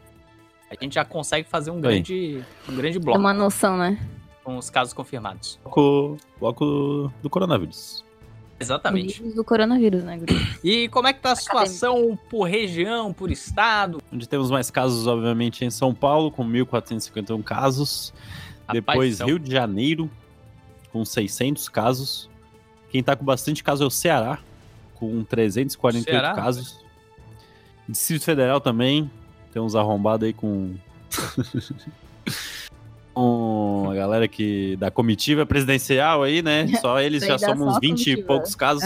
[0.70, 3.98] A gente já consegue fazer um grande, um grande É bloco uma noção, né?
[4.42, 5.58] com os casos confirmados.
[5.64, 8.04] Bloco, bloco do coronavírus.
[8.60, 9.20] Exatamente.
[9.22, 10.34] Do coronavírus, né, Guri?
[10.62, 14.00] E como é que tá a situação por região, por estado?
[14.12, 18.14] Onde temos mais casos, obviamente, em São Paulo, com 1.451 casos.
[18.72, 20.08] Depois, são- Rio de Janeiro,
[20.92, 22.30] com 600 casos.
[22.88, 24.38] Quem tá com bastante caso é o Ceará,
[24.94, 26.84] com 348 Ceará, casos.
[27.88, 29.10] Distrito Federal também,
[29.56, 30.74] tem uns arrombados aí com.
[33.14, 36.66] com a galera que da comitiva presidencial aí, né?
[36.82, 38.22] Só eles já só a 20 e comitiva.
[38.26, 38.84] poucos casos.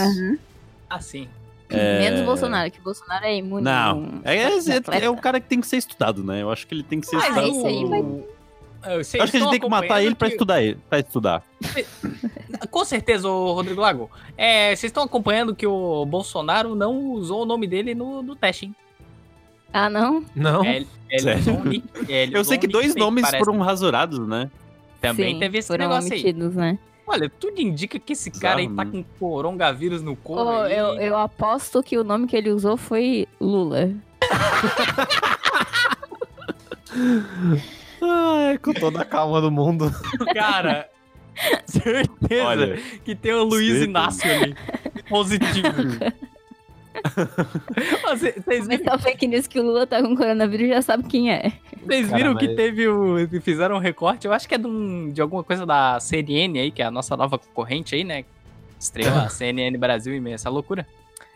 [0.89, 1.27] Ah, sim.
[1.69, 3.63] Menos o Bolsonaro, que o Bolsonaro é imune.
[3.63, 4.95] Não, é, é, atleta.
[4.95, 6.41] é o cara que tem que ser estudado, né?
[6.41, 7.47] Eu acho que ele tem que ser Mas estudado.
[7.49, 8.29] isso aí vai- Eu,
[8.93, 11.43] Eu acho que a gente tem que matar ele pra estudar ele, pra estudar.
[12.71, 14.09] Com certeza, Rodrigo Lago.
[14.37, 18.65] É, vocês estão acompanhando que o Bolsonaro não usou o nome dele no, no teste,
[18.67, 18.75] hein?
[19.73, 20.23] Ah, não?
[20.35, 20.63] Não.
[20.63, 20.83] É,
[21.49, 23.43] um nick- é, Eu sei que dois nomes parece.
[23.43, 24.49] foram rasurados, né?
[25.01, 26.21] Também Sim, teve esse foram negócio aí.
[26.21, 26.77] omitidos, né?
[27.07, 30.49] Olha, tudo indica que esse cara aí tá com coronavírus no corpo.
[30.49, 30.77] Aí.
[30.77, 33.91] eu, eu aposto que o nome que ele usou foi Lula.
[38.01, 39.91] Ai, com toda a calma do mundo.
[40.33, 40.89] Cara,
[41.65, 43.85] certeza Olha, que tem o Luiz certeza.
[43.85, 44.55] Inácio ali.
[45.09, 45.67] Positivo.
[48.03, 51.51] Vocês viram, tá fake news que o Lula tá com coronavírus já sabe quem é.
[51.85, 53.27] vocês Cara, viram que mas- teve o.
[53.27, 56.59] que Fizeram um recorte, eu acho que é de, um- de alguma coisa da CNN
[56.59, 58.23] aí, que é a nossa nova concorrente aí, né?
[58.79, 60.85] Estreou a CNN Brasil e meio, essa loucura.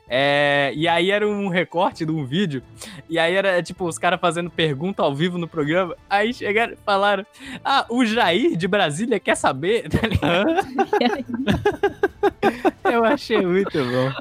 [0.07, 2.61] É, e aí era um recorte de um vídeo,
[3.09, 5.95] e aí era tipo os caras fazendo pergunta ao vivo no programa.
[6.07, 7.25] Aí chegaram e falaram:
[7.63, 9.85] Ah, o Jair de Brasília quer saber?
[9.89, 10.45] Tá ligado?
[12.91, 14.11] Eu achei muito bom.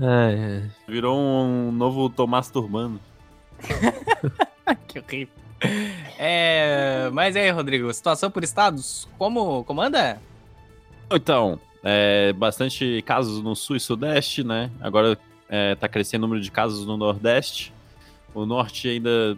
[0.00, 0.70] Ai.
[0.86, 3.00] virou um novo Tomás Turmano.
[4.86, 5.34] que horrível.
[6.18, 10.20] É, mas aí, Rodrigo, situação por estados, como, como anda?
[11.10, 14.70] Então, é, bastante casos no sul e sudeste, né?
[14.80, 15.18] Agora
[15.48, 17.72] é, tá crescendo o número de casos no nordeste.
[18.34, 19.36] O norte ainda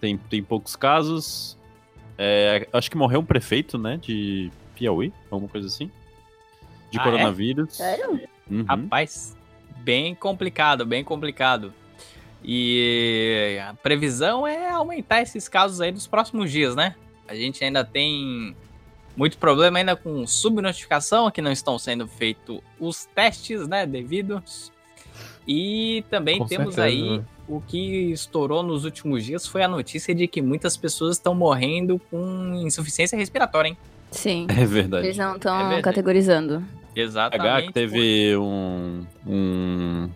[0.00, 1.56] tem, tem poucos casos.
[2.16, 3.96] É, acho que morreu um prefeito, né?
[3.96, 5.90] De Piauí, alguma coisa assim.
[6.90, 7.04] De Ah, é?
[7.04, 7.74] coronavírus.
[7.74, 8.20] Sério?
[8.50, 8.64] Uhum.
[8.66, 9.36] Rapaz,
[9.78, 11.72] bem complicado, bem complicado.
[12.44, 16.94] E a previsão é aumentar esses casos aí nos próximos dias, né?
[17.26, 18.56] A gente ainda tem
[19.16, 24.70] muito problema ainda com subnotificação, que não estão sendo feitos os testes, né, devidos.
[25.46, 30.14] E também Com temos certeza, aí o que estourou nos últimos dias foi a notícia
[30.14, 33.78] de que muitas pessoas estão morrendo com insuficiência respiratória, hein?
[34.10, 34.46] Sim.
[34.48, 35.06] É verdade.
[35.06, 35.82] Eles não É estão verdade.
[35.82, 36.64] categorizando.
[37.00, 37.46] Exatamente.
[37.48, 40.10] H que teve um, um-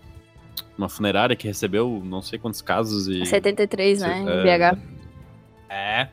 [0.77, 4.19] uma funerária que recebeu não sei quantos casos e 73, né?
[4.21, 4.43] Em É.
[4.75, 4.79] BH.
[5.69, 6.09] É.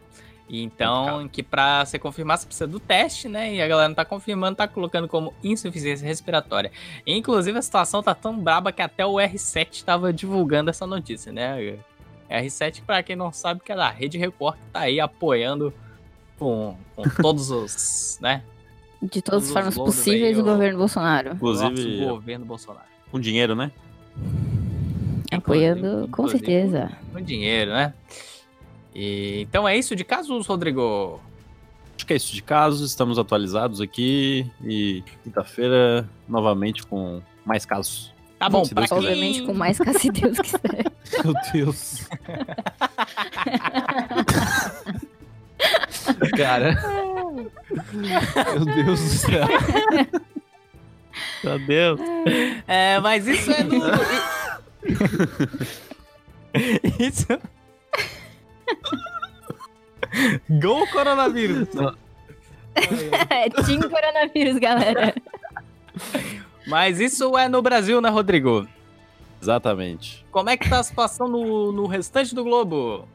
[0.51, 3.53] Então, que pra ser confirmado, você precisa do teste, né?
[3.53, 6.71] E a galera não tá confirmando, tá colocando como insuficiência respiratória.
[7.05, 11.77] Inclusive, a situação tá tão braba que até o R7 tava divulgando essa notícia, né?
[12.29, 15.71] R7, pra quem não sabe, que é da Rede Record, que tá aí apoiando
[16.39, 18.41] com, com todos os, né?
[19.01, 21.33] De todas Todos as os formas possíveis do governo Bolsonaro.
[21.35, 22.85] inclusive Nosso governo Bolsonaro.
[23.11, 23.71] com dinheiro, né?
[25.31, 26.91] Apoiando, com Inclusive, certeza.
[27.13, 27.93] Com dinheiro, né?
[28.93, 31.21] E, então é isso de casos, Rodrigo?
[31.95, 38.11] Acho que é isso de casos, estamos atualizados aqui e quinta-feira novamente com mais casos.
[38.39, 38.95] Tá bom, pra quiser.
[38.95, 40.91] Obviamente, com mais que se Deus quiser.
[41.23, 42.07] Meu Deus.
[46.37, 46.75] Cara.
[47.93, 49.47] Meu Deus do céu.
[51.43, 51.99] Meu Deus.
[52.67, 53.77] É, mas isso é do.
[56.99, 57.27] isso.
[60.49, 61.67] Gol coronavírus.
[63.29, 65.13] é Team Coronavírus, galera.
[66.67, 68.67] Mas isso é no Brasil, né, Rodrigo?
[69.41, 70.25] Exatamente.
[70.31, 73.07] Como é que tá a situação no, no restante do globo?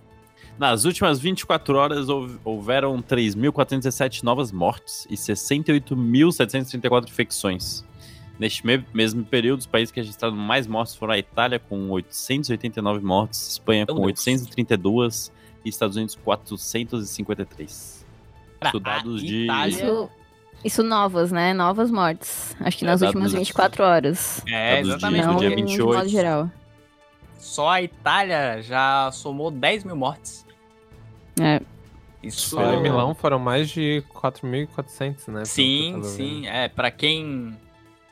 [0.58, 7.84] Nas últimas 24 horas houve- houveram 3.417 novas mortes e 68.734 infecções.
[8.38, 13.04] Neste me- mesmo período, os países que registraram mais mortes foram a Itália, com 889
[13.04, 14.18] mortes, Espanha, Meu com Deus.
[14.26, 15.32] 832
[15.64, 18.04] e Estados Unidos, 453.
[18.60, 20.08] Cara, Estudados a de- Isso,
[20.64, 21.52] Isso novas, né?
[21.52, 22.56] Novas mortes.
[22.60, 24.42] Acho que É, nas dados- últimas 24 horas.
[24.48, 25.26] É, Dados de- exatamente.
[25.26, 25.94] no Não dia de 28.
[25.98, 26.50] modo geral.
[27.38, 30.43] Só a Itália já somou 10 mil mortes.
[31.40, 31.60] É.
[32.22, 35.44] Isso Só em Milão foram mais de 4.400, né?
[35.44, 36.46] Sim, sim.
[36.46, 37.56] É, pra quem.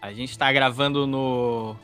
[0.00, 1.76] A gente tá gravando no.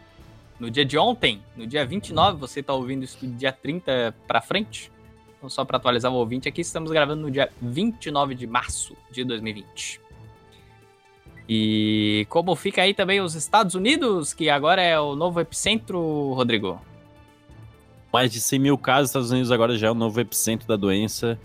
[0.61, 4.41] No dia de ontem, no dia 29, você tá ouvindo isso do dia 30 pra
[4.41, 4.91] frente.
[5.37, 9.23] Então, só pra atualizar o ouvinte aqui, estamos gravando no dia 29 de março de
[9.23, 10.01] 2020.
[11.49, 16.81] E como fica aí também os Estados Unidos, que agora é o novo epicentro, Rodrigo?
[18.13, 20.77] Mais de 100 mil casos, os Estados Unidos agora já é o novo epicentro da
[20.77, 21.39] doença.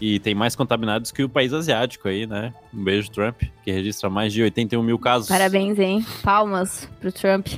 [0.00, 2.54] E tem mais contaminados que o país asiático aí, né?
[2.72, 5.28] Um beijo, Trump, que registra mais de 81 mil casos.
[5.28, 6.06] Parabéns, hein?
[6.22, 7.48] Palmas pro Trump.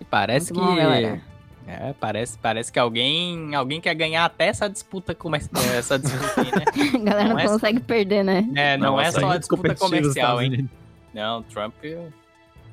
[0.00, 0.80] E parece Muito bom, que.
[0.80, 1.20] galera.
[1.66, 5.62] É, parece, parece que alguém, alguém quer ganhar até essa disputa comercial.
[5.74, 6.64] Essa disputa aí, né?
[6.94, 8.48] A galera Não não, é só- consegue perder, né?
[8.54, 10.68] É, não, é Nossa, só a muito disputa comercial, hein?
[11.14, 11.74] Não, Trump.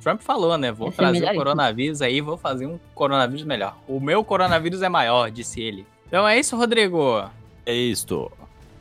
[0.01, 0.71] Trump falou, né?
[0.71, 3.77] Vou Esse é trazer o coronavírus aí, vou fazer um coronavírus melhor.
[3.87, 5.85] O meu coronavírus é maior, disse ele.
[6.07, 7.23] Então é isso, Rodrigo.
[7.65, 8.31] É isto.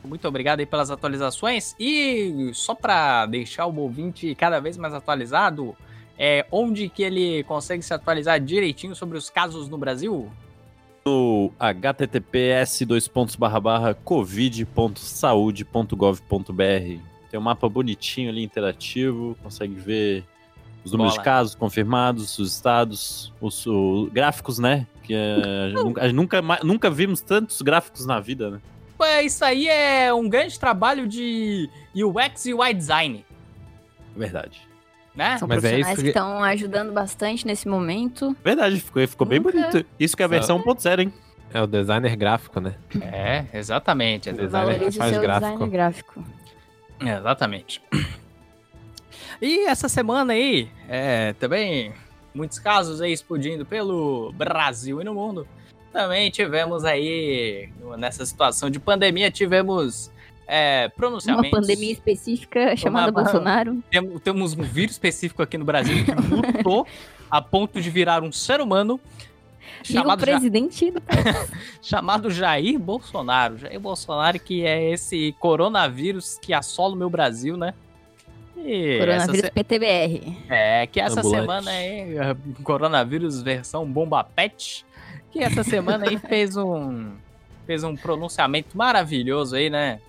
[0.03, 1.75] Muito obrigado aí pelas atualizações.
[1.79, 5.75] E só pra deixar o ouvinte cada vez mais atualizado,
[6.17, 10.31] é onde que ele consegue se atualizar direitinho sobre os casos no Brasil?
[11.05, 12.79] No https
[14.03, 16.99] covid.saude.gov.br.
[17.29, 20.23] Tem um mapa bonitinho ali, interativo, consegue ver
[20.83, 21.23] os números Bola.
[21.23, 24.87] de casos confirmados, os estados, os, o- gráficos, né?
[25.03, 28.59] Que é, nunca, nunca, nunca vimos tantos gráficos na vida, né?
[28.97, 33.25] Pô, isso aí é um grande trabalho de UX e UI design,
[34.15, 34.61] Verdade.
[35.15, 35.37] né?
[35.37, 38.35] São Mas é profissionais isso que estão ajudando bastante nesse momento.
[38.43, 39.85] Verdade, ficou, ficou bem Nunca- bonito.
[39.99, 41.13] Isso que é a versão 1.0, hein?
[41.53, 42.75] É o designer gráfico, né?
[43.01, 44.29] É, exatamente.
[44.29, 45.67] é Designer que faz gráfico.
[45.67, 46.23] gráfico.
[46.99, 47.81] Exatamente.
[49.41, 51.93] E essa semana aí, é, também
[52.33, 55.47] muitos casos aí explodindo pelo Brasil e no mundo.
[55.91, 60.11] Também tivemos aí, nessa situação de pandemia, tivemos
[60.47, 61.51] é, Uma pronunciamentos.
[61.51, 63.83] pandemia específica chamada Uma- Bolsonaro.
[63.89, 66.85] Tem- Temos um vírus específico aqui no Brasil que mutou
[67.29, 68.99] a ponto de virar um ser humano
[69.83, 71.01] chamado, Ja- presidente do
[71.81, 73.57] chamado Jair Bolsonaro.
[73.57, 77.73] Jair Bolsonaro, que é esse coronavírus que assola o meu Brasil, né?
[78.65, 80.37] E coronavírus se- PTBR.
[80.49, 81.41] É, que essa Ambulante.
[81.41, 84.85] semana aí, a coronavírus versão bomba pet,
[85.31, 87.11] que essa semana aí fez um
[87.65, 89.99] fez um pronunciamento maravilhoso aí, né?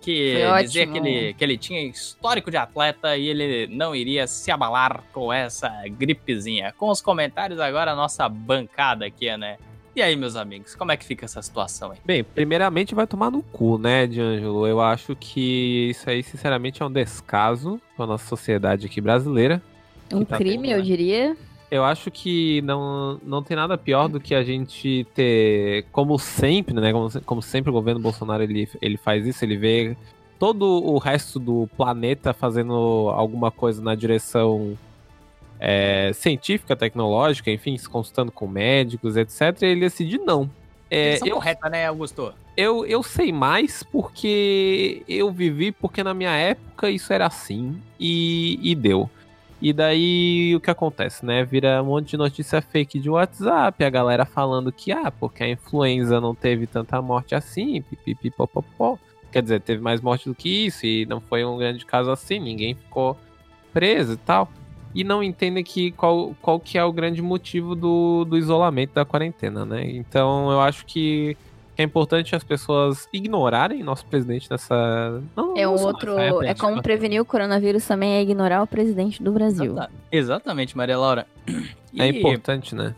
[0.00, 0.92] Que Foi dizia ótimo.
[1.02, 5.32] que ele, que ele tinha histórico de atleta e ele não iria se abalar com
[5.32, 6.72] essa gripezinha.
[6.78, 9.56] Com os comentários agora, a nossa bancada aqui, né?
[9.96, 11.98] E aí, meus amigos, como é que fica essa situação aí?
[12.04, 14.66] Bem, primeiramente vai tomar no cu, né, D'Angelo?
[14.66, 19.62] Eu acho que isso aí, sinceramente, é um descaso com a nossa sociedade aqui brasileira.
[20.12, 20.82] Um tá crime, eu né?
[20.82, 21.34] diria.
[21.70, 26.74] Eu acho que não, não tem nada pior do que a gente ter, como sempre,
[26.74, 26.92] né?
[26.92, 29.96] Como, como sempre o governo Bolsonaro ele, ele faz isso, ele vê
[30.38, 32.74] todo o resto do planeta fazendo
[33.14, 34.76] alguma coisa na direção
[35.60, 39.62] é, científica, tecnológica, enfim, se consultando com médicos, etc.
[39.62, 40.50] E ele decide não.
[40.90, 42.32] É, eu, correta, né, Augusto?
[42.56, 48.58] eu, eu sei mais porque eu vivi, porque na minha época isso era assim e,
[48.62, 49.10] e deu.
[49.60, 51.44] E daí o que acontece, né?
[51.44, 55.48] Vira um monte de notícia fake de WhatsApp, a galera falando que, ah, porque a
[55.48, 58.98] influenza não teve tanta morte assim, pipipipopopó.
[59.32, 62.38] Quer dizer, teve mais morte do que isso e não foi um grande caso assim,
[62.38, 63.18] ninguém ficou
[63.72, 64.50] preso e tal.
[64.98, 69.04] E não entendem que qual, qual que é o grande motivo do, do isolamento da
[69.04, 69.84] quarentena, né?
[69.90, 71.36] Então eu acho que
[71.76, 75.22] é importante as pessoas ignorarem nosso presidente nessa.
[75.36, 76.18] Não, É não um outro.
[76.18, 79.72] É gente, como prevenir o coronavírus também é ignorar o presidente do Brasil.
[79.72, 81.26] Exata- Exatamente, Maria Laura.
[81.94, 82.94] É E- importante, né?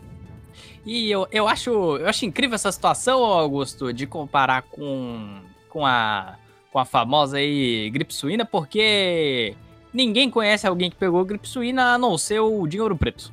[0.85, 6.35] E eu, eu, acho, eu acho incrível essa situação, Augusto, de comparar com, com, a,
[6.71, 9.53] com a famosa aí gripe suína, porque
[9.93, 13.31] ninguém conhece alguém que pegou gripe suína a não ser o Dinheiro Preto.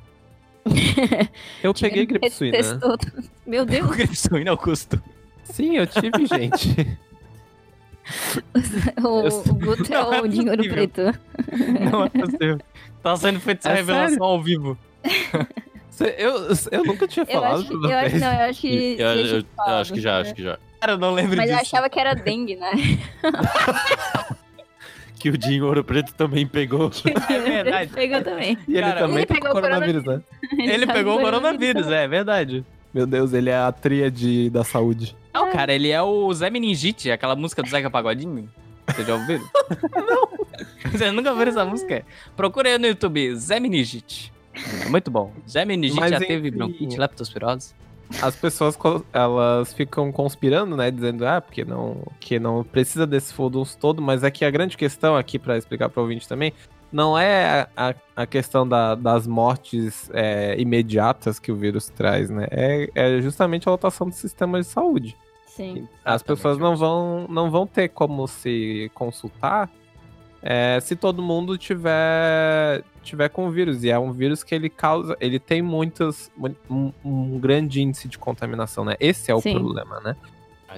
[1.63, 2.57] Eu peguei gripe suína.
[2.59, 3.23] Testou tudo.
[3.47, 5.01] Meu O Deus, gripe suína, Augusto.
[5.45, 6.99] Sim, eu tive, gente.
[9.03, 10.75] o, o Guto Não é é o dinheiro possível.
[10.75, 11.21] preto.
[11.91, 12.59] Não é possível.
[13.03, 14.25] Tá sendo feita essa É revelação sério?
[14.25, 14.79] ao vivo.
[16.19, 16.35] Eu,
[16.73, 18.97] eu nunca tinha Eu falado acho, que- pra eu acho, não, eu acho que.
[18.99, 19.45] Eu, eu- eu
[19.77, 20.21] acho que já, né?
[20.21, 20.59] acho que já.
[20.81, 21.75] Cara, eu não lembro Mas eu disso.
[21.75, 22.71] achava que era dengue, né?
[25.27, 26.89] Que o Dinho Ouro Preto também pegou.
[27.29, 27.91] É verdade.
[27.93, 28.57] Pegou também.
[28.69, 30.21] E ele Cara, também ele pegou o coronavírus, né?
[30.57, 32.65] Ele tá pegou o coronavírus, é verdade.
[32.95, 35.17] Meu Deus, ele é a tríade da saúde.
[35.35, 38.49] Não, cara, ele é o Zé Meningite, aquela música do Zeca Pagodinho.
[38.87, 39.45] Vocês já ouviram?
[39.97, 40.29] não.
[40.93, 42.05] Você nunca ouviu essa música?
[42.37, 44.33] Procura aí no YouTube, Zé Meningite.
[44.85, 45.33] É muito bom.
[45.49, 46.27] Zé Meningite Mas já enfim.
[46.27, 47.75] teve bronquite, leptospirose.
[48.23, 48.79] As pessoas,
[49.13, 50.91] elas ficam conspirando, né?
[50.91, 54.77] Dizendo, ah, porque não, que não precisa desse furdunço todo, mas é que a grande
[54.77, 56.53] questão aqui, pra explicar para o ouvinte também,
[56.93, 62.47] não é a, a questão da- das mortes é, imediatas que o vírus traz, né?
[62.51, 65.17] É, é justamente a lotação do sistema de saúde.
[65.47, 65.89] Sim.
[66.05, 69.71] As pessoas não vão, não vão ter como se consultar
[70.43, 73.83] é, se todo mundo tiver, tiver com o vírus.
[73.85, 75.17] E é um vírus que ele causa.
[75.21, 76.31] Ele tem muitas.
[76.71, 78.97] Um, um grande índice de contaminação, né?
[79.01, 79.55] Esse é o Sim.
[79.55, 80.17] problema, né?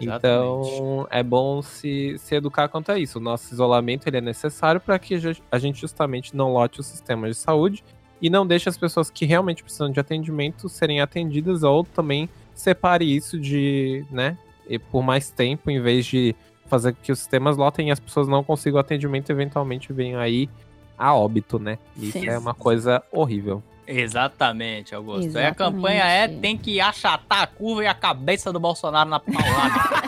[0.01, 0.17] Exatamente.
[0.17, 3.19] Então é bom se, se educar quanto a isso.
[3.19, 5.15] O nosso isolamento ele é necessário para que
[5.51, 7.83] a gente justamente não lote o sistema de saúde
[8.21, 13.05] e não deixe as pessoas que realmente precisam de atendimento serem atendidas ou também separe
[13.05, 14.37] isso de, né,
[14.69, 16.35] e por mais tempo em vez de
[16.69, 20.49] fazer com que os sistemas lotem e as pessoas não consigam atendimento eventualmente venham aí
[20.97, 21.79] a óbito, né?
[21.97, 22.29] Isso Sim.
[22.29, 23.63] é uma coisa horrível.
[23.87, 25.23] Exatamente, Augusto.
[25.23, 25.57] E a Exatamente.
[25.57, 29.99] campanha é tem que achatar a curva e a cabeça do Bolsonaro na paulada.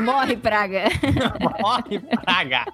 [0.00, 0.84] Morre, praga.
[1.60, 2.64] Morre praga.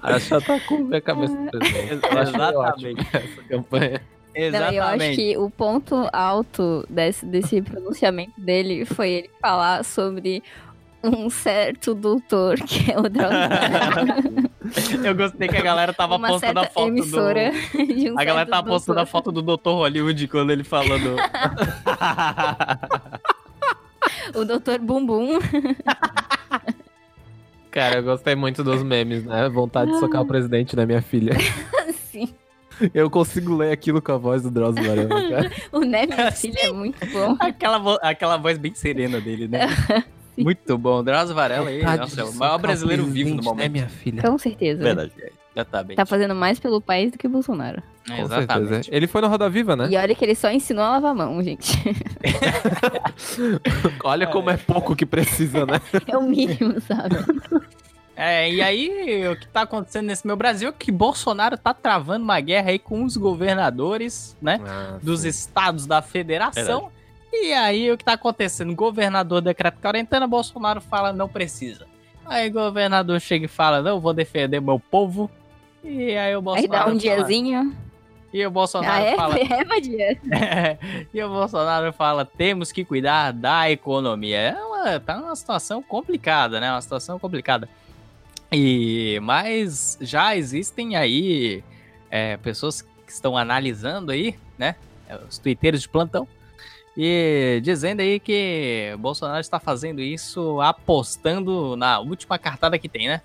[0.00, 3.08] Acha tá com a cabeça do achei Exatamente.
[3.12, 4.02] essa campanha.
[4.36, 5.16] Não, eu acho Exatamente.
[5.16, 10.42] que o ponto alto desse, desse pronunciamento dele foi ele falar sobre
[11.04, 14.50] um certo doutor que é o Drauzio.
[15.04, 17.86] Eu gostei que a galera tava uma postando a foto emissora do.
[17.94, 19.12] de um A galera tava postando a doutor.
[19.12, 19.68] foto do Dr.
[19.70, 21.16] Hollywood quando ele falou do.
[24.34, 25.38] O doutor Bumbum.
[27.70, 29.48] Cara, eu gostei muito dos memes, né?
[29.48, 31.34] Vontade de socar o presidente da minha filha.
[32.10, 32.32] Sim.
[32.92, 35.52] Eu consigo ler aquilo com a voz do Drauzio Varela, cara.
[35.72, 37.36] O Né, minha filha, é muito bom.
[37.38, 39.60] aquela, vo- aquela voz bem serena dele, né?
[40.42, 41.02] Muito bom.
[41.02, 43.72] Drauzio Varela aí, Vontade nossa, de é o maior brasileiro vivo no momento.
[43.72, 44.22] minha filha?
[44.22, 44.82] Com certeza.
[44.82, 45.12] Verdade.
[45.54, 45.96] Exatamente.
[45.96, 47.80] Tá fazendo mais pelo país do que o Bolsonaro.
[48.10, 48.68] É, Exatamente.
[48.68, 48.96] certeza.
[48.96, 49.88] Ele foi no Roda Viva, né?
[49.88, 51.72] E olha que ele só ensinou a lavar a mão, gente.
[54.04, 55.80] Olha como é pouco que precisa, né?
[56.06, 57.16] É o mínimo, sabe?
[58.16, 62.24] É, e aí, o que tá acontecendo nesse meu Brasil é que Bolsonaro tá travando
[62.24, 64.60] uma guerra aí com os governadores, né?
[65.02, 66.90] dos estados da federação.
[67.42, 68.70] E aí, o que tá acontecendo?
[68.72, 71.86] O governador decreta quarentena, Bolsonaro fala não precisa.
[72.24, 75.30] Aí o governador chega e fala, não, vou defender meu povo.
[75.82, 77.76] E aí o Aí Bolsonaro dá um fala- diazinho.
[78.32, 79.14] E o Ah, Bolsonaro é?
[79.16, 79.34] fala...
[79.38, 80.18] É, Vadia?
[81.12, 84.38] e o Bolsonaro fala, temos que cuidar da economia.
[84.38, 86.70] É uma, tá uma situação complicada, né?
[86.72, 87.68] Uma situação complicada.
[88.50, 91.62] E, mas já existem aí
[92.10, 94.76] é, pessoas que estão analisando aí, né?
[95.08, 96.26] é, Os twitteiros de plantão.
[96.96, 103.20] E dizendo aí que Bolsonaro está fazendo isso apostando na última cartada que tem, né?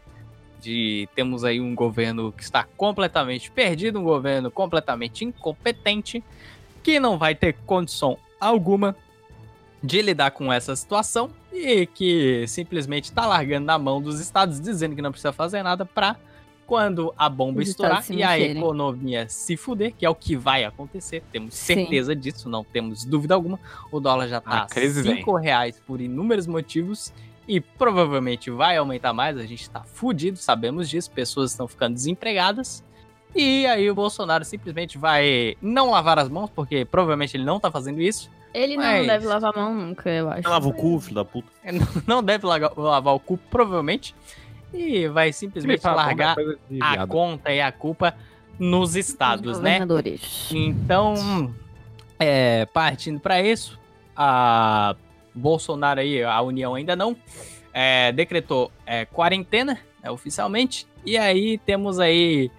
[0.59, 6.23] De temos aí um governo que está completamente perdido, um governo completamente incompetente,
[6.81, 8.95] que não vai ter condição alguma
[9.81, 14.95] de lidar com essa situação e que simplesmente está largando na mão dos estados, dizendo
[14.95, 16.17] que não precisa fazer nada para
[16.69, 18.57] quando a bomba Os estourar e a mexerem.
[18.57, 21.73] economia se fuder, que é o que vai acontecer, temos Sim.
[21.73, 23.59] certeza disso, não temos dúvida alguma.
[23.91, 25.15] O dólar já tá A crise vem.
[25.17, 27.11] 5 reais por inúmeros motivos
[27.47, 32.83] e provavelmente vai aumentar mais, a gente tá fudido, sabemos disso, pessoas estão ficando desempregadas.
[33.35, 37.71] E aí o Bolsonaro simplesmente vai não lavar as mãos, porque provavelmente ele não tá
[37.71, 38.29] fazendo isso.
[38.53, 40.47] Ele não Mas- deve lavar a mão nunca, eu acho.
[40.47, 41.47] Lava o cu, filho da puta.
[42.07, 44.15] Não deve lagar- lavar o cu, provavelmente.
[44.73, 46.35] E vai simplesmente largar
[46.81, 48.15] a conta e a culpa
[48.57, 49.79] nos estados, Os né?
[49.79, 50.49] governadores.
[50.53, 51.53] Então,
[52.19, 53.79] é, partindo para isso,
[54.15, 54.95] a
[55.33, 57.15] Bolsonaro aí, a União ainda não
[57.73, 60.85] é, decretou é, quarentena né, oficialmente.
[61.05, 62.51] E aí temos aí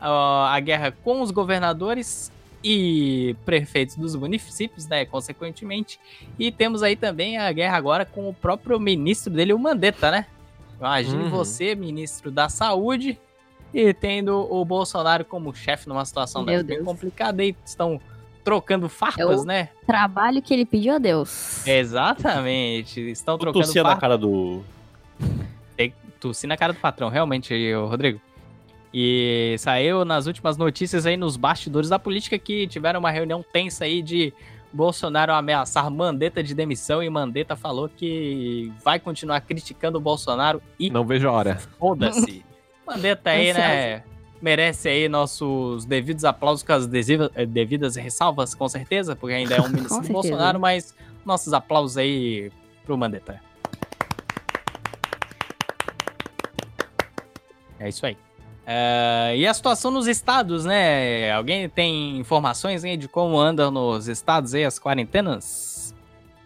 [0.00, 5.98] ó, a guerra com os governadores e prefeitos dos municípios, né, consequentemente.
[6.38, 10.26] E temos aí também a guerra agora com o próprio ministro dele, o Mandetta, né?
[10.80, 11.30] Imagine Uhum.
[11.30, 13.20] você, ministro da Saúde,
[13.72, 18.00] e tendo o Bolsonaro como chefe numa situação Meu bem complicada e estão
[18.42, 19.68] trocando farpas, É o- né?
[19.86, 21.64] Trabalho que ele pediu a Deus.
[21.66, 22.98] Exatamente.
[23.10, 24.00] Estão Eu trocando tossia na farpas.
[24.00, 24.62] cara do.
[26.18, 28.20] Tossi na cara do patrão, realmente, Rodrigo.
[28.92, 33.84] E saiu nas últimas notícias aí nos bastidores da política que tiveram uma reunião tensa
[33.84, 34.32] aí de
[34.72, 40.90] Bolsonaro ameaçar Mandetta de demissão e Mandetta falou que vai continuar criticando o Bolsonaro e
[40.90, 41.56] Não vejo a hora.
[41.78, 42.44] foda-se.
[42.86, 44.02] Mandetta aí, né?
[44.40, 46.88] Merece aí nossos devidos aplausos com as
[47.34, 50.12] eh, devidas ressalvas, com certeza, porque ainda é um ministro do.
[50.12, 50.94] Bolsonaro, mas
[51.24, 52.50] nossos aplausos aí
[52.84, 53.40] pro Mandetta.
[57.78, 58.16] É isso aí.
[58.72, 61.32] É, e a situação nos estados, né?
[61.32, 65.92] Alguém tem informações aí de como andam nos estados aí as quarentenas?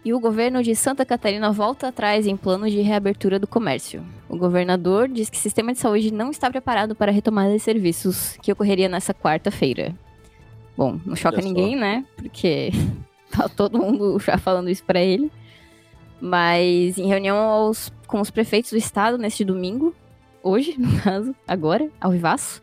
[0.03, 4.03] E o governo de Santa Catarina volta atrás em planos de reabertura do comércio.
[4.27, 7.59] O governador diz que o sistema de saúde não está preparado para a retomada de
[7.59, 9.93] serviços, que ocorreria nessa quarta-feira.
[10.75, 12.03] Bom, não choca ninguém, né?
[12.15, 12.71] Porque
[13.29, 15.31] tá todo mundo já falando isso para ele.
[16.19, 19.93] Mas em reunião aos- com os prefeitos do estado neste domingo,
[20.45, 22.61] hoje, no caso, agora, ao vivaço,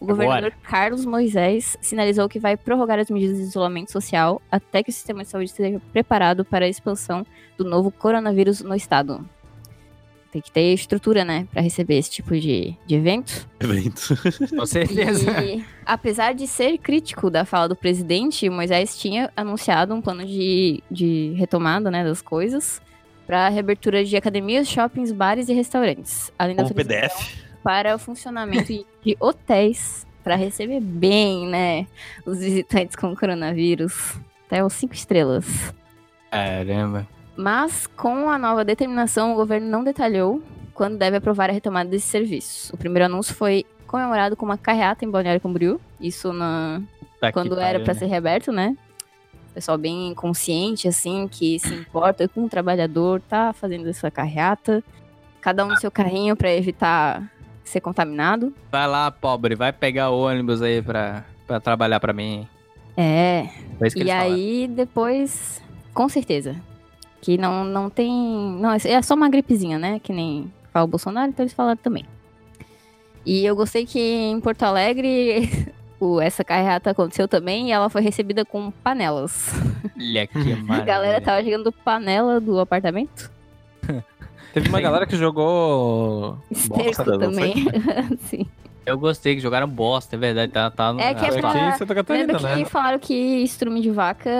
[0.00, 0.26] o Agora.
[0.26, 4.92] governador Carlos Moisés sinalizou que vai prorrogar as medidas de isolamento social até que o
[4.92, 7.26] sistema de saúde esteja preparado para a expansão
[7.56, 9.26] do novo coronavírus no estado.
[10.30, 13.48] Tem que ter estrutura, né, para receber esse tipo de, de evento.
[13.60, 14.18] Evento.
[14.50, 15.30] Com certeza.
[15.42, 20.82] E, apesar de ser crítico da fala do presidente, Moisés tinha anunciado um plano de,
[20.90, 22.82] de retomada né, das coisas
[23.26, 26.30] para a reabertura de academias, shoppings, bares e restaurantes.
[26.38, 27.44] Além da autorização PDF.
[27.62, 28.72] para o funcionamento
[29.02, 31.86] de- hotéis para receber bem, né,
[32.26, 34.18] os visitantes com coronavírus.
[34.46, 35.72] Até os cinco estrelas.
[36.30, 37.06] Caramba.
[37.36, 42.08] Mas, com a nova determinação, o governo não detalhou quando deve aprovar a retomada desses
[42.10, 42.70] serviços.
[42.72, 45.80] O primeiro anúncio foi comemorado com uma carreata em Balneário Camboriú.
[46.00, 46.80] Isso na,
[47.20, 47.98] Tá quando era para né?
[47.98, 48.76] ser reaberto, né?
[49.54, 54.82] Pessoal bem consciente, assim, que se importa com o trabalhador, tá fazendo essa carreata.
[55.40, 57.30] Cada um no seu carrinho para evitar
[57.62, 58.52] ser contaminado.
[58.70, 62.48] Vai lá, pobre, vai pegar o ônibus aí pra, pra trabalhar pra mim.
[62.96, 63.48] É,
[63.92, 64.32] que e falaram.
[64.32, 66.56] aí depois, com certeza,
[67.20, 68.10] que não, não tem.
[68.60, 70.00] Não, é só uma gripezinha, né?
[70.00, 72.04] Que nem fala o Bolsonaro, então eles falaram também.
[73.24, 75.48] E eu gostei que em Porto Alegre
[76.00, 79.50] o, essa carreata aconteceu também e ela foi recebida com panelas.
[79.98, 80.84] Olha que A maravilha.
[80.84, 83.30] galera tava jogando panela do apartamento.
[84.52, 86.38] Teve uma galera que jogou.
[86.50, 87.54] Esterco bosta, também.
[88.28, 88.46] Sim.
[88.86, 90.52] Eu gostei que jogaram bosta, é verdade.
[90.52, 92.64] Tá, tá no, É que é Aqui pra- em Santa Catarina, Lembra que né?
[92.66, 94.30] falaram que estrume de vaca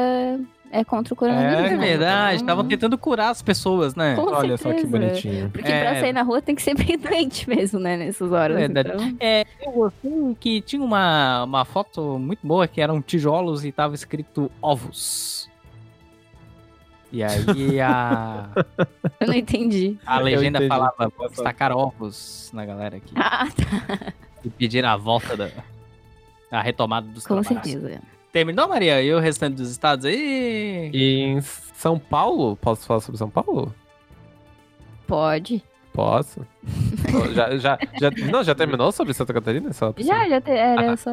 [0.80, 1.86] é contra o coronavírus, É, É né?
[1.86, 4.14] verdade, Então, estavam tentando curar as pessoas, né?
[4.16, 4.86] Com Olha só que certeza.
[4.98, 5.50] bonitinho.
[5.50, 5.80] Porque É.
[5.80, 7.96] pra sair na rua tem que ser bem doente mesmo, né?
[7.96, 8.56] Nessas horas.
[8.56, 8.90] Verdade.
[8.92, 9.16] Então...
[9.20, 13.94] É, eu gostei que tinha uma, uma foto muito boa que eram tijolos e tava
[13.94, 15.48] escrito ovos.
[17.12, 18.48] E aí a,
[19.20, 19.96] Eu não entendi.
[20.04, 20.68] a legenda entendi.
[20.68, 23.12] falava, vou destacar ovos na galera aqui.
[23.14, 24.12] Ah, tá.
[24.44, 25.48] E pedir a volta da
[26.50, 27.70] a retomada dos Com trabalhos.
[27.70, 28.00] certeza.
[28.34, 29.00] Terminou, Maria?
[29.00, 30.90] E o restante dos estados aí?
[30.92, 33.72] E em São Paulo, posso falar sobre São Paulo?
[35.06, 35.62] Pode.
[35.92, 36.44] Posso?
[37.32, 39.72] já, já, já, não, já terminou sobre Santa Catarina?
[39.72, 40.50] Só Já, já te...
[40.50, 40.96] era Ah.
[40.96, 41.12] só.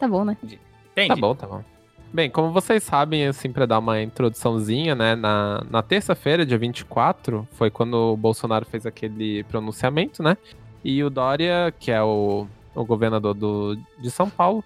[0.00, 0.34] Tá bom, né?
[0.42, 1.08] Entende?
[1.08, 1.62] Tá bom, tá bom.
[2.10, 7.46] Bem, como vocês sabem, assim, pra dar uma introduçãozinha, né, na, na terça-feira, dia 24,
[7.52, 10.38] foi quando o Bolsonaro fez aquele pronunciamento, né,
[10.82, 14.64] e o Dória, que é o, o governador do, de São Paulo,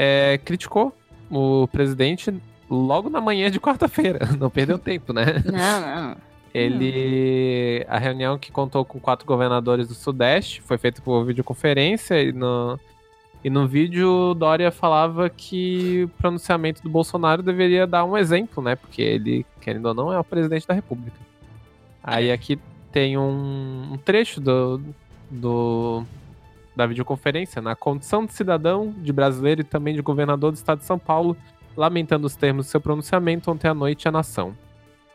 [0.00, 0.94] é, criticou
[1.28, 2.32] o presidente
[2.70, 5.42] logo na manhã de quarta-feira, não perdeu tempo, né.
[5.44, 6.16] Não, não.
[6.54, 7.84] Ele.
[7.88, 12.78] A reunião que contou com quatro governadores do Sudeste foi feita por videoconferência e no,
[13.44, 18.76] e no vídeo Dória falava que o pronunciamento do Bolsonaro deveria dar um exemplo, né?
[18.76, 21.18] Porque ele, querendo ou não, é o presidente da República.
[22.02, 22.58] Aí aqui
[22.90, 24.80] tem um, um trecho do,
[25.30, 25.67] do
[26.78, 30.84] da videoconferência, na condição de cidadão, de brasileiro e também de governador do estado de
[30.84, 31.36] São Paulo,
[31.76, 34.54] lamentando os termos do seu pronunciamento ontem à noite à nação.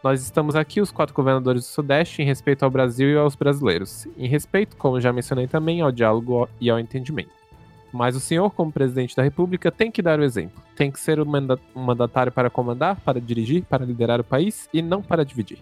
[0.04, 4.06] Nós estamos aqui, os quatro governadores do Sudeste, em respeito ao Brasil e aos brasileiros.
[4.18, 7.32] Em respeito, como já mencionei também, ao diálogo e ao entendimento.
[7.94, 10.62] Mas o senhor, como presidente da República, tem que dar o exemplo.
[10.76, 14.82] Tem que ser o um mandatário para comandar, para dirigir, para liderar o país e
[14.82, 15.60] não para dividir.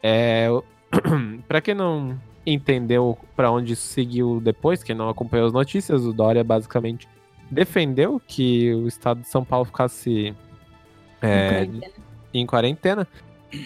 [0.00, 0.46] É,
[1.48, 2.16] para quem não
[2.52, 7.08] entendeu para onde seguiu depois, quem não acompanhou as notícias, o Dória basicamente
[7.50, 10.34] defendeu que o estado de São Paulo ficasse
[11.20, 11.68] é,
[12.32, 13.06] em quarentena,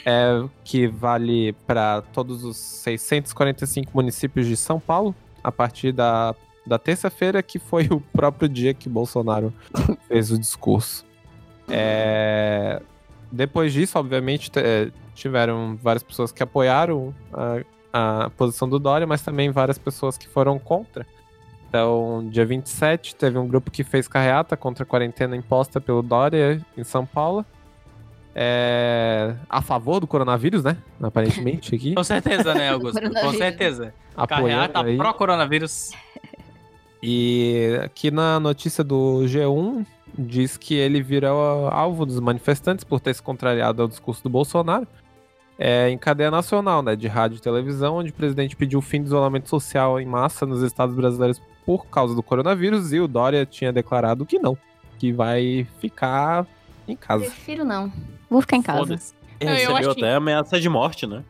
[0.06, 6.34] é, que vale para todos os 645 municípios de São Paulo, a partir da,
[6.66, 9.52] da terça-feira, que foi o próprio dia que Bolsonaro
[10.08, 11.04] fez o discurso.
[11.68, 12.80] É,
[13.30, 17.60] depois disso, obviamente, te- é, tiveram várias pessoas que apoiaram a,
[17.96, 21.06] a posição do Dória, mas também várias pessoas que foram contra.
[21.68, 26.60] Então, dia 27, teve um grupo que fez carreata contra a quarentena imposta pelo Dória
[26.76, 27.46] em São Paulo.
[28.34, 30.76] É, a favor do coronavírus, né?
[31.00, 31.94] Aparentemente aqui.
[31.94, 33.00] Com certeza, né, Augusto?
[33.00, 33.94] Com certeza.
[34.16, 34.96] apoiando Carreata aí.
[34.96, 35.92] pró-coronavírus.
[37.00, 39.86] E aqui na notícia do G1
[40.18, 44.86] diz que ele virou alvo dos manifestantes por ter se contrariado ao discurso do Bolsonaro.
[45.58, 49.00] É, em cadeia nacional, né, de rádio e televisão, onde o presidente pediu o fim
[49.00, 53.46] do isolamento social em massa nos estados brasileiros por causa do coronavírus e o Dória
[53.46, 54.58] tinha declarado que não,
[54.98, 56.44] que vai ficar
[56.88, 57.24] em casa.
[57.26, 57.92] Prefiro não.
[58.28, 58.98] Vou ficar em casa.
[59.38, 61.22] Ele Eu recebeu que- até ameaça de morte, né?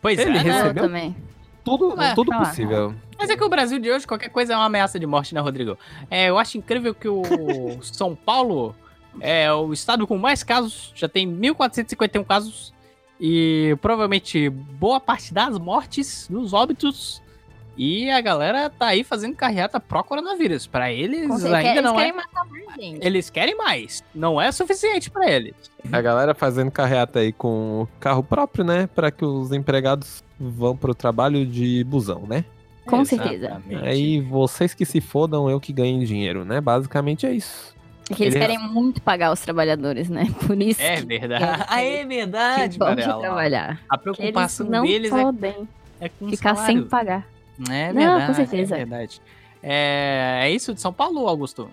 [0.00, 0.82] Pois Ele é, eu recebeu?
[0.84, 1.14] também.
[1.62, 2.46] Tudo, É, tudo tá lá.
[2.46, 2.94] possível.
[3.18, 5.40] Mas é que o Brasil de hoje, qualquer coisa é uma ameaça de morte, né,
[5.40, 5.76] Rodrigo?
[6.10, 7.20] É, eu acho incrível que o
[7.82, 8.74] São Paulo
[9.20, 12.72] é o estado com mais casos, já tem 1.451 casos,
[13.20, 17.22] e provavelmente boa parte das mortes, dos óbitos,
[17.78, 20.66] e a galera tá aí fazendo carreata pró-coronavírus.
[20.66, 22.14] Pra eles certeza, ainda eles não querem é.
[22.14, 23.06] matar mais gente.
[23.06, 24.02] Eles querem mais.
[24.12, 25.54] Não é suficiente pra eles.
[25.92, 28.88] A galera fazendo carreata aí com carro próprio, né?
[28.92, 32.44] Pra que os empregados vão pro trabalho de busão, né?
[32.84, 33.34] Com certeza.
[33.34, 33.86] Exatamente.
[33.86, 36.60] Aí vocês que se fodam, eu que ganhem dinheiro, né?
[36.60, 37.76] Basicamente é isso.
[38.10, 40.26] É que eles Ele- querem muito pagar os trabalhadores, né?
[40.46, 41.44] Por isso É que verdade.
[41.68, 43.20] Ah, é verdade, que vão de Varela.
[43.20, 43.80] trabalhar.
[43.88, 45.68] A Que eles preocupação não deles é, podem
[46.00, 46.86] é com o ficar sem salário.
[46.86, 47.26] pagar.
[47.70, 48.26] É Não, verdade.
[48.26, 48.74] com certeza.
[48.76, 49.20] É verdade.
[49.62, 51.68] É, é isso de São Paulo, Augusto?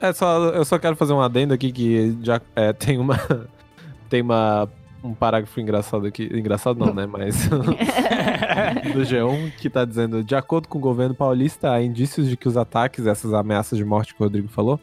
[0.00, 3.16] É só, eu só quero fazer um adendo aqui que já é, tem uma
[4.08, 4.68] tem uma
[5.04, 10.66] um parágrafo engraçado aqui, engraçado não, né, mas do G1 que tá dizendo, de acordo
[10.68, 14.20] com o governo paulista, há indícios de que os ataques, essas ameaças de morte que
[14.20, 14.80] o Rodrigo falou,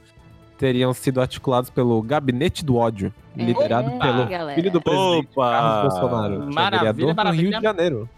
[0.57, 4.55] teriam sido articulados pelo Gabinete do Ódio, É, liderado pelo galera.
[4.55, 5.51] filho do presidente Opa!
[5.51, 7.41] Carlos Bolsonaro, que é Maravilha, vereador do maravilha.
[7.49, 8.09] Rio de Janeiro.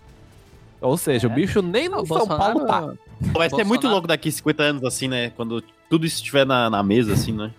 [0.79, 1.33] Ou seja, o É.
[1.33, 2.93] bicho nem no O São Paulo tá.
[3.33, 5.31] Vai ser muito Bolsonaro- louco daqui 50 anos, assim, né?
[5.35, 7.51] Quando tudo isso estiver na, na mesa, assim, né?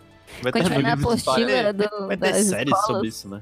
[0.42, 2.86] Vai Quando tiver na apostila do, Vai ter séries escolas.
[2.86, 3.40] sobre isso, né?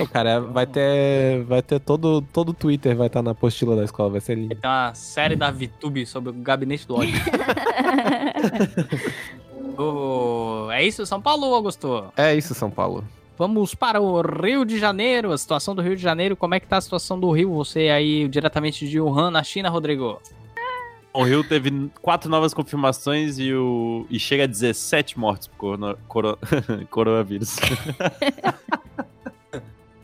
[0.00, 3.82] O cara vai ter, vai ter todo, todo o Twitter vai estar na apostila da
[3.84, 4.54] escola, vai ser lindo.
[4.54, 7.14] Tem uma série da VTube sobre o gabinete do ódio.
[9.82, 12.04] O- É isso, São Paulo, Augusto?
[12.16, 13.04] É isso, São Paulo.
[13.38, 16.36] Vamos para o Rio de Janeiro, a situação do Rio de Janeiro.
[16.36, 17.54] Como é que tá a situação do Rio?
[17.54, 20.20] Você aí diretamente de Wuhan, na China, Rodrigo?
[21.12, 24.06] O Rio teve quatro novas confirmações e, o...
[24.10, 25.96] e chega a 17 mortes por corona...
[26.06, 26.38] coro-
[26.90, 27.56] coronavírus.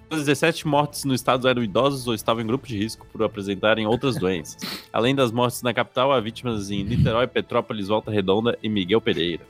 [0.08, 3.86] Os 17 mortes no estado eram idosos ou estavam em grupo de risco por apresentarem
[3.86, 4.56] outras doenças.
[4.92, 9.42] Além das mortes na capital, há vítimas em Niterói, Petrópolis, Volta Redonda e Miguel Pereira.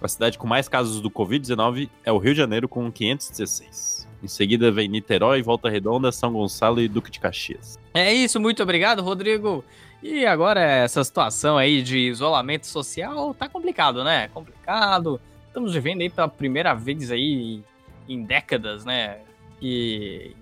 [0.00, 4.06] A cidade com mais casos do Covid-19 é o Rio de Janeiro, com 516.
[4.22, 7.78] Em seguida vem Niterói, Volta Redonda, São Gonçalo e Duque de Caxias.
[7.94, 9.64] É isso, muito obrigado, Rodrigo.
[10.02, 14.28] E agora essa situação aí de isolamento social tá complicado, né?
[14.28, 15.20] Complicado.
[15.46, 17.62] Estamos vivendo aí pela primeira vez aí
[18.08, 19.18] em décadas, né?
[19.60, 20.32] E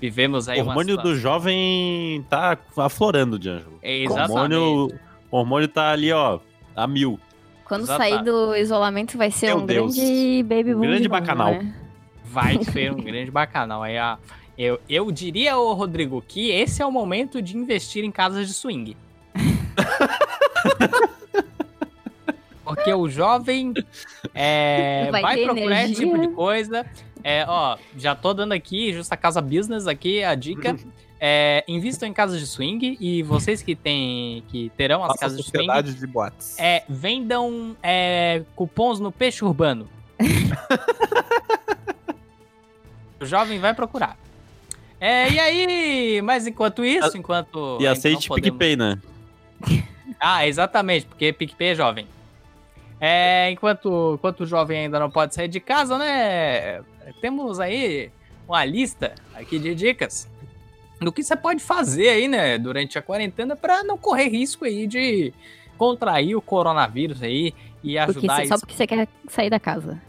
[0.00, 3.78] vivemos aí O hormônio do jovem tá aflorando, D'Angelo.
[3.82, 4.32] É, O exatamente.
[4.32, 6.40] hormônio, o hormônio tá ali, ó,
[6.74, 7.20] a mil.
[7.64, 7.98] Quando Exato.
[7.98, 9.94] sair do isolamento vai ser Meu um Deus.
[9.96, 10.80] grande baby Um boom.
[10.86, 11.50] grande de novo, bacanal.
[11.52, 11.74] né?
[12.24, 13.82] Vai ser um grande bacanal.
[13.82, 14.18] Aí, a-
[14.58, 18.54] eu, eu diria, ô Rodrigo, que esse é o momento de investir em casas de
[18.54, 18.96] swing.
[22.64, 23.74] Porque o jovem
[24.34, 26.28] é, vai, Vai procurar esse tipo energia.
[26.28, 26.86] de coisa.
[27.24, 30.76] É, ó, já tô dando aqui, justa casa business aqui, a dica.
[31.24, 35.38] É, invistam em casas de swing e vocês que tem, que terão as Nossa casas
[35.38, 36.58] de swing, sociedade de boates.
[36.58, 39.88] é, vendam é, cupons no peixe urbano.
[43.20, 44.18] o jovem vai procurar.
[44.98, 47.78] É, e aí, mas enquanto isso, enquanto.
[47.80, 48.98] E aceite podemos- PicPay, né?
[50.24, 52.06] Ah, exatamente, porque PicPay é jovem.
[53.00, 56.80] É, enquanto, enquanto o jovem ainda não pode sair de casa, né?
[57.20, 58.08] Temos aí
[58.46, 60.28] uma lista aqui de dicas
[61.02, 64.86] do que você pode fazer aí, né, durante a quarentena para não correr risco aí
[64.86, 65.32] de
[65.76, 69.58] contrair o coronavírus aí e Porque ajudar você- a só porque você quer sair da
[69.60, 70.00] casa.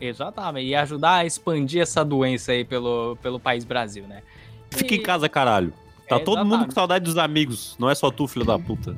[0.00, 4.22] Exatamente, e ajudar a expandir essa doença aí pelo, pelo país Brasil, né?
[4.70, 5.72] Fica em E- casa, caralho.
[6.08, 7.76] Tá É, todo mundo com saudade dos amigos.
[7.78, 8.96] Não é só tu, filho da puta.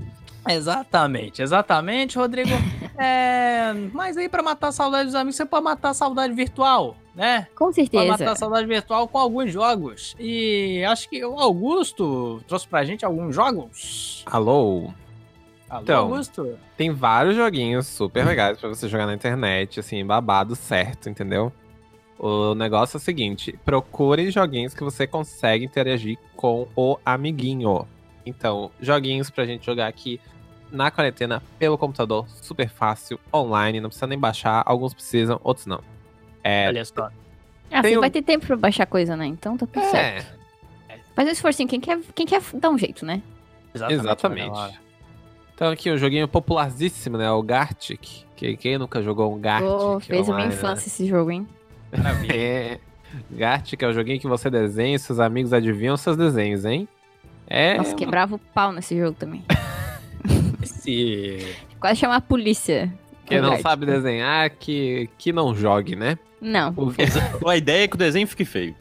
[0.48, 2.50] Exatamente, exatamente, Rodrigo.
[3.02, 6.94] É, mas aí pra matar a saudade dos amigos, você pode matar a saudade virtual,
[7.14, 7.46] né?
[7.56, 8.04] Com Pode certeza.
[8.06, 10.14] matar a saudade virtual com alguns jogos.
[10.20, 14.22] E acho que o Augusto trouxe pra gente alguns jogos.
[14.26, 14.90] Alô?
[15.70, 16.02] Alô, Então.
[16.02, 16.58] Augusto?
[16.76, 21.50] Tem vários joguinhos super legais pra você jogar na internet, assim, babado certo, entendeu?
[22.18, 27.88] O negócio é o seguinte: procure joguinhos que você consegue interagir com o amiguinho.
[28.24, 30.20] Então, joguinhos pra gente jogar aqui
[30.70, 35.80] na quarentena pelo computador, super fácil, online, não precisa nem baixar, alguns precisam, outros não.
[36.44, 37.10] É, Olha só.
[37.70, 39.26] Ah, você um- vai ter tempo pra baixar coisa, né?
[39.26, 40.26] Então tá tudo certo.
[40.88, 41.68] é, Faz um esforcinho.
[41.68, 43.22] Quem quer, quem quer dar um jeito, né?
[43.74, 44.48] exatamente.
[44.48, 44.74] Manuela.
[45.54, 47.30] Então aqui um joguinho popularíssimo, né?
[47.30, 48.24] O Gartic.
[48.34, 49.68] Que, quem nunca jogou um Gartic?
[49.68, 50.54] Pô, fez a minha online, né?
[50.56, 51.46] infância esse jogo, hein?
[51.96, 52.34] Maravilha.
[52.34, 52.80] É.
[53.28, 56.88] Gartic é o joguinho que você desenha e seus amigos adivinham seus desenhos, hein?
[57.50, 57.76] É.
[57.76, 59.44] Nossa, quebrava o pau nesse jogo também.
[60.62, 61.56] Esse.
[61.80, 62.92] Quase chamar a polícia.
[63.26, 63.62] Quem não Verdade.
[63.62, 66.18] sabe desenhar, que, que não jogue, né?
[66.40, 66.74] Não.
[67.46, 68.74] A ideia é que o desenho fique feio.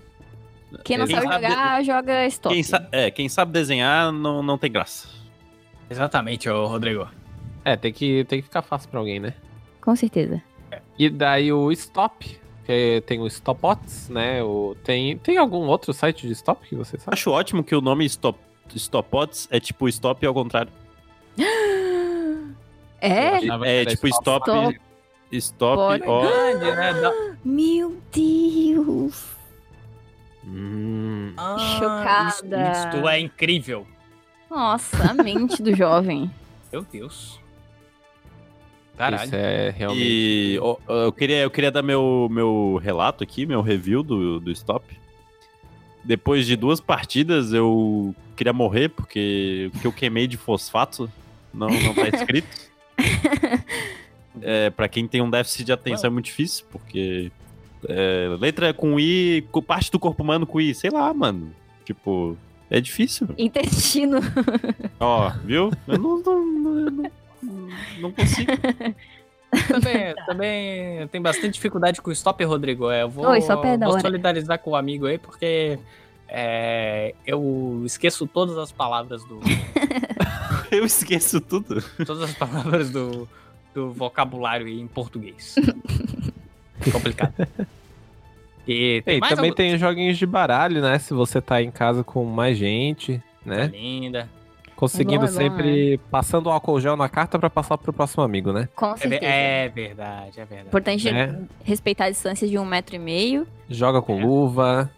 [0.84, 2.54] Quem não Quem sabe sabe- jogar, joga stop.
[2.56, 5.08] Quem, sa- é, quem sabe desenhar não, não tem graça.
[5.90, 7.08] Exatamente, ô Rodrigo.
[7.66, 9.34] É, tem que, tem que ficar fácil pra alguém, né?
[9.82, 10.42] Com certeza.
[10.98, 14.44] E daí o stop, que tem o Stopots, né?
[14.44, 17.14] O, tem, tem algum outro site de stop que você sabe?
[17.14, 18.38] Acho ótimo que o nome Stop,
[18.78, 20.72] Stopots é tipo stop ao contrário.
[23.02, 23.38] É?
[23.46, 24.46] É era tipo stop.
[24.50, 24.80] Stop.
[25.32, 26.24] Stop, ó.
[26.24, 27.12] Né?
[27.46, 29.26] Meu Deus.
[30.46, 32.72] Hum, Ah, Chocada.
[32.72, 33.88] Isto, isto é incrível.
[34.50, 36.30] Nossa, a mente do jovem.
[36.74, 37.40] Meu Deus.
[38.98, 39.24] Caralho.
[39.28, 40.04] isso é realmente.
[40.04, 44.52] E ó, eu queria, eu queria dar meu, meu relato aqui, meu review do, do
[44.52, 44.86] Stop.
[46.04, 51.10] Depois de duas partidas, eu queria morrer, porque o que eu queimei de fosfato
[51.54, 52.48] não, não tá escrito.
[54.42, 57.32] é, pra quem tem um déficit de atenção é muito difícil, porque
[57.88, 61.54] é, letra com I, parte do corpo humano com I, sei lá, mano.
[61.86, 62.38] Tipo,
[62.70, 63.28] é difícil.
[63.38, 64.20] Intestino.
[65.00, 65.72] Ó, viu?
[65.88, 66.46] Eu não, não,
[66.92, 67.12] não-
[68.00, 68.52] não consigo.
[69.68, 72.90] também, também tem bastante dificuldade com o stop, Rodrigo.
[72.90, 75.78] É, Eu vou, Oi, stop é vou solidarizar com o amigo aí, porque
[76.28, 79.40] é, eu esqueço todas as palavras do.
[80.72, 81.84] Eu esqueço tudo.
[82.06, 83.28] todas as palavras do,
[83.74, 85.56] do vocabulário em português.
[86.92, 87.34] Complicado.
[88.68, 91.00] E tem E também algum- tem joguinhos de baralho, né?
[91.00, 93.66] Se você tá em casa com mais gente, né?
[93.66, 94.30] Linda.
[94.80, 97.92] Conseguindo É bom, é bom, sempre passando o álcool gel na carta pra passar pro
[97.92, 98.70] próximo amigo, né?
[98.74, 99.26] Com É, certeza.
[99.26, 100.68] é verdade, é verdade.
[100.70, 101.36] Importante É.
[101.66, 103.46] respeitar a distância de um metro e meio.
[103.70, 104.24] Joga com É.
[104.24, 104.90] luva.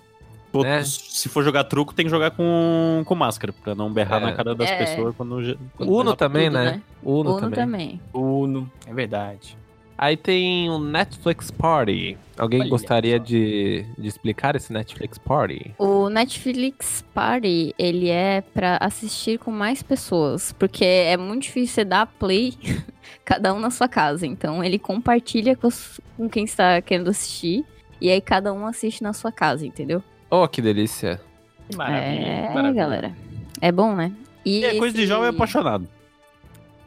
[0.51, 0.83] Pô, né?
[0.83, 4.25] Se for jogar truco, tem que jogar com, com máscara, pra não berrar É.
[4.25, 4.75] na cara das É.
[4.77, 5.57] pessoas quando.
[5.75, 6.65] quando Uno também, tudo, né?
[6.73, 6.81] né?
[7.01, 7.59] Uno, Uno também.
[7.59, 8.01] também.
[8.13, 9.57] Uno, é verdade.
[10.01, 12.17] Aí tem o Netflix Party.
[12.35, 13.23] Alguém Olha gostaria só.
[13.23, 15.75] de, de explicar esse Netflix Party?
[15.77, 21.85] O Netflix Party, ele é pra assistir com mais pessoas, porque é muito difícil você
[21.85, 22.55] dar play
[23.23, 24.25] cada um na sua casa.
[24.25, 27.63] Então ele compartilha com, os- com quem está querendo assistir
[28.01, 30.01] e aí cada um assiste na sua casa, entendeu?
[30.31, 31.21] Oh, que delícia.
[31.69, 32.25] Que maravilha.
[32.25, 32.73] é, maravilha.
[32.73, 33.15] galera.
[33.61, 34.11] É bom, né?
[34.43, 35.87] E É coisa de esse- jovem apaixonado.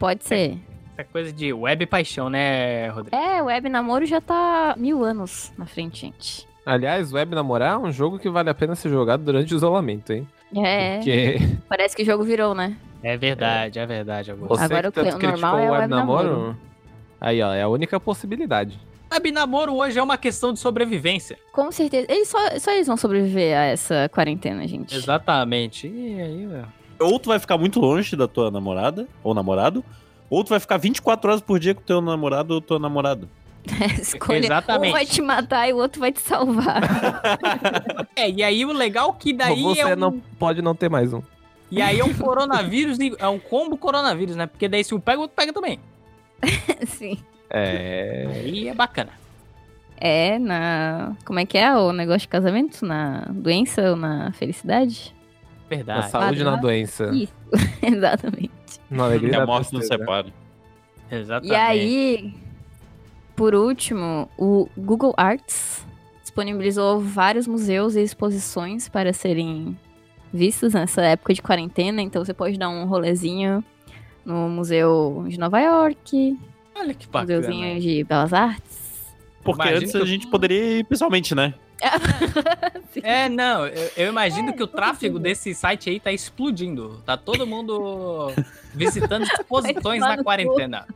[0.01, 0.51] Pode ser.
[0.51, 0.59] Isso
[0.97, 3.17] é coisa de web paixão, né, Rodrigo?
[3.17, 6.47] É, o web namoro já tá mil anos na frente, gente.
[6.67, 10.13] Aliás, Web Namorar é um jogo que vale a pena ser jogado durante o isolamento,
[10.15, 10.27] hein?
[10.57, 11.37] É, Porque
[11.69, 12.77] parece que o jogo virou, né?
[13.03, 14.57] É verdade, é, verdade, Augusto.
[14.57, 16.31] você Agora que o tanto o normal é o o Web web Namoro...
[16.31, 16.57] namoro.
[17.21, 18.79] Aí, ó, é a única possibilidade.
[19.13, 21.39] Web namoro hoje é uma questão de sobrevivência.
[21.53, 22.07] Com certeza.
[22.11, 24.97] Eles só, só eles vão sobreviver a essa quarentena, gente.
[24.97, 25.87] Exatamente.
[25.87, 26.67] E aí, velho?
[26.99, 29.85] Ou tu vai ficar muito longe da tua namorada ou namorado,
[30.35, 33.29] ou tu vai ficar 24 horas por dia com teu namorado ou tua namorada.
[34.01, 34.45] Escolha.
[34.45, 34.91] Exatamente.
[34.91, 36.83] Um vai te matar e o outro vai te salvar.
[38.17, 39.97] É, e aí o legal que daí você é um...
[39.97, 41.21] não pode não ter mais um.
[41.69, 44.47] E aí é um coronavírus, é um combo coronavírus, né?
[44.47, 45.81] Porque daí se um pega, o outro pega também.
[46.87, 47.19] Sim.
[47.51, 48.27] É.
[48.31, 49.11] Aí é bacana.
[49.97, 51.17] É, na.
[51.25, 52.87] Como é que é o negócio de casamento?
[52.87, 55.13] Na doença ou na felicidade?
[55.63, 56.11] Na Verdade.
[56.11, 57.11] saúde e na doença.
[57.13, 57.35] Isso,
[57.83, 58.64] exatamente.
[58.95, 60.27] Na alegria Que e a morte não separa.
[61.11, 61.53] Exatamente.
[61.53, 62.35] E aí,
[63.37, 65.87] por último, o Google Arts
[66.23, 69.77] disponibilizou vários museus e exposições para serem
[70.33, 72.03] vistos nessa época de quarentena.
[72.03, 73.63] Então você pode dar um rolezinho
[74.25, 76.39] no Museu de Nova York,
[76.75, 77.39] Olha que bacana.
[77.39, 79.15] Museuzinho de Belas Artes.
[79.43, 81.55] Porque Imagina antes que a gente poderia ir pessoalmente, né?
[83.03, 87.03] É, não, eu, eu imagino que o tráfego desse site aí tá explodindo.
[87.05, 88.33] Tá todo mundo
[88.73, 90.87] visitando exposições na quarentena.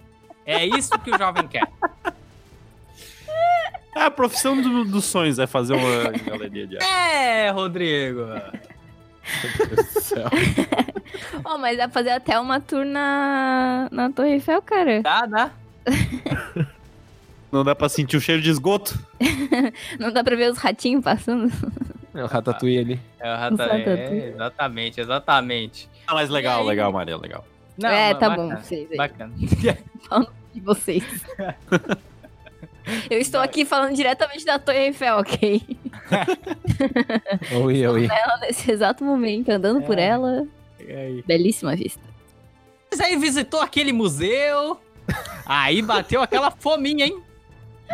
[0.46, 1.68] É isso que o jovem quer.
[3.94, 6.86] Ah, a profissão do- dos sonhos é fazer uma galeria de arte.
[6.88, 8.20] É, Rodrigo.
[8.26, 10.26] Meu Deus do céu.
[11.44, 15.00] Oh, mas dá pra fazer até uma tour na, na Torre Eiffel, cara.
[15.02, 15.50] Dá, dá.
[17.50, 18.98] Não dá pra sentir o cheiro de esgoto?
[19.98, 21.50] Não dá pra ver os ratinhos passando.
[22.14, 23.00] É o Ratatouille ali.
[23.20, 23.90] É, o Rata- Exatamente.
[23.90, 25.88] é, exatamente, exatamente.
[26.06, 26.66] Ah, mas legal, E aí?
[26.68, 27.44] legal, Maria, legal.
[27.76, 28.62] Não, é, tá bacana, bom.
[28.62, 29.32] Vocês aí, Bacana.
[30.54, 31.04] de vocês.
[33.10, 35.62] Eu estou aqui falando diretamente da Torre Eiffel, ok?
[37.62, 38.04] Oi, oi.
[38.06, 40.04] Ela nesse exato momento, andando por É.
[40.06, 40.46] ela.
[40.80, 41.22] E aí?
[41.26, 42.00] Belíssima vista.
[42.90, 44.80] Mas aí visitou aquele museu.
[45.44, 47.22] Aí bateu aquela fominha, hein?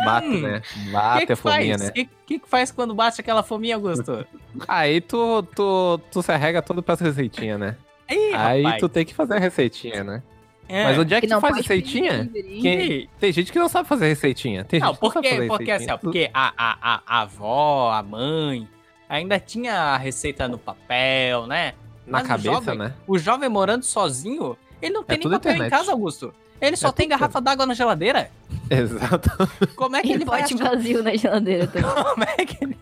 [0.05, 0.41] Bate, Hum.
[0.41, 0.59] né?
[0.59, 1.83] O que, Bate que a fominha, faz?
[1.83, 1.89] né?
[1.89, 4.27] O que, que, que faz quando bate aquela fominha, Augusto?
[4.67, 7.77] Aí tu, tu, tu se arrega todo pras receitinhas, né?
[8.09, 8.81] Aí, Aí rapaz.
[8.81, 10.23] tu tem que fazer a receitinha, né?
[10.69, 10.85] É.
[10.85, 12.29] Mas onde é que, Que não tu faz receitinha?
[12.33, 14.65] Quem- Tem gente que não sabe fazer receitinha.
[14.65, 17.03] Tem Não, gente que não sabe porque, fazer porque assim, ó, porque a, a, a,
[17.07, 18.67] a avó, a mãe,
[19.09, 21.75] ainda tinha a receita no papel, né?
[22.07, 22.95] Na mas o cabeça, jovem- né?
[23.07, 25.71] O jovem morando sozinho, ele não tem nem tudo papel em internet.
[25.79, 26.35] casa, Augusto.
[26.61, 28.31] Ele só É tem garrafa d'água na geladeira.
[28.71, 29.31] Exato.
[29.77, 30.71] Como é que E ele pote achar...
[30.71, 31.91] vazio na geladeira também.
[31.93, 32.77] Como é que ele,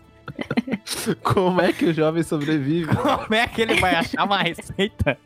[1.23, 2.95] Como é que o jovem sobrevive?
[2.95, 5.17] como é que ele vai achar uma receita?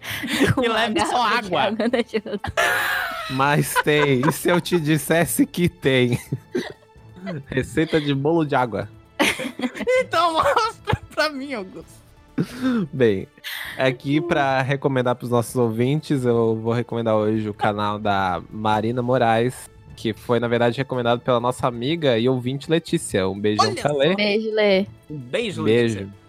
[0.54, 1.62] Com E uma leve só água.
[1.70, 2.40] geladeira.
[3.30, 4.22] Mas tem.
[4.26, 6.18] E se eu te dissesse que tem?
[7.46, 8.88] Receita de bolo de água.
[10.00, 12.00] Então mostra pra mim, Augusto.
[12.90, 13.28] Bem,
[13.76, 19.68] aqui pra recomendar pros nossos ouvintes, eu vou recomendar hoje o canal da Marina Moraes,
[20.00, 23.28] que foi, na verdade, recomendado pela nossa amiga e ouvinte Letícia.
[23.28, 24.16] Um beijão Olha pra Lê.
[24.16, 24.86] Beijo, Lê.
[25.10, 25.98] Um beijo, Beijo.
[25.98, 26.20] Letícia.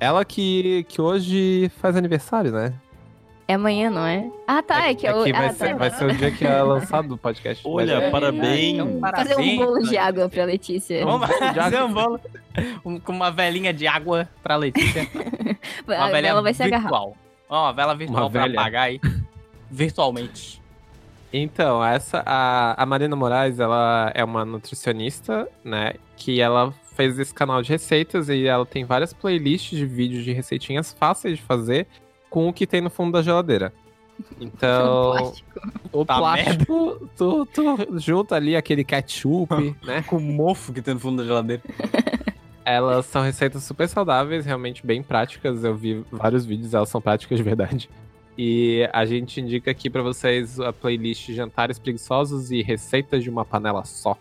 [0.00, 2.74] Ela que, que hoje faz aniversário, né?
[3.46, 4.28] É amanhã, não é?
[4.48, 4.88] Ah, tá.
[4.88, 5.20] É que, eu...
[5.20, 5.74] Aqui vai, ah, ser, tá.
[5.76, 7.62] vai ser o dia que é lançado o podcast.
[7.64, 8.74] Olha, Mas é- parabéns.
[8.74, 11.04] Então, Fazer um parabéns, bolo de água pra Letícia.
[11.04, 12.20] Vamos fazer um bolo
[13.04, 15.06] com uma velinha de água pra Letícia.
[15.86, 17.16] Uma A velha vela vai virtual.
[17.48, 18.60] Ó, uma vela virtual Uma pra velha.
[18.60, 19.00] apagar aí.
[19.70, 20.60] Virtualmente.
[21.38, 25.94] Então, essa a, a Marina Moraes, ela é uma nutricionista, né?
[26.16, 30.32] Que ela fez esse canal de receitas e ela tem várias playlists de vídeos de
[30.32, 31.86] receitinhas fáceis de fazer
[32.30, 33.72] com o que tem no fundo da geladeira.
[34.40, 35.60] Então, Plástico.
[35.92, 40.02] o Tá plástico, tu, tu junta ali aquele ketchup, né?
[40.06, 41.62] Com o mofo que tem no fundo da geladeira.
[42.64, 45.62] Elas são receitas super saudáveis, realmente bem práticas.
[45.62, 47.90] Eu vi vários vídeos, elas são práticas de verdade.
[48.38, 53.44] E a gente indica aqui pra vocês a playlist Jantares Preguiçosos e Receitas de uma
[53.44, 54.16] Panela Só.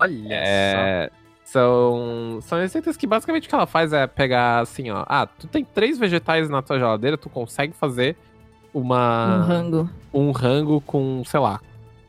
[0.00, 1.10] Olha É,
[1.44, 5.04] são, são receitas que basicamente o que ela faz é pegar assim, ó.
[5.06, 8.16] Ah, tu tem três vegetais na tua geladeira, tu consegue fazer
[8.74, 9.90] uma Um rango.
[10.12, 11.60] um rango com, sei lá,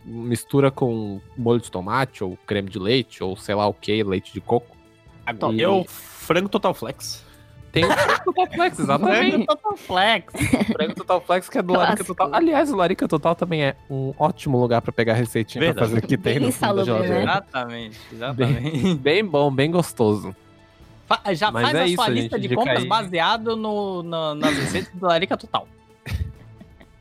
[0.04, 4.34] mistura com molho de tomate ou creme de leite ou sei lá o que, leite
[4.34, 4.76] de coco.
[5.26, 5.54] só.
[5.54, 7.24] E- É o frango Total Flex.
[7.74, 7.88] Tem o
[8.24, 9.45] Total Flex, exatamente.
[9.47, 10.34] Total Flex.
[10.71, 12.03] Frango Total Flex que é do Larica.
[12.05, 12.30] Total.
[12.32, 15.88] Aliás, o Larica Total também é um ótimo lugar pra pegar receitinha pra Verdade.
[15.89, 16.86] fazer o que tem Bem no fundo da né?
[16.86, 17.21] geladeira.
[17.24, 18.95] Exatamente, exatamente.
[18.95, 20.36] Bem bom, bem gostoso.
[21.07, 22.88] Fa- Já Mas faz é a isso, sua gente lista de indica compras aí.
[22.88, 25.67] baseado no, no- nas receitas do Larica Total.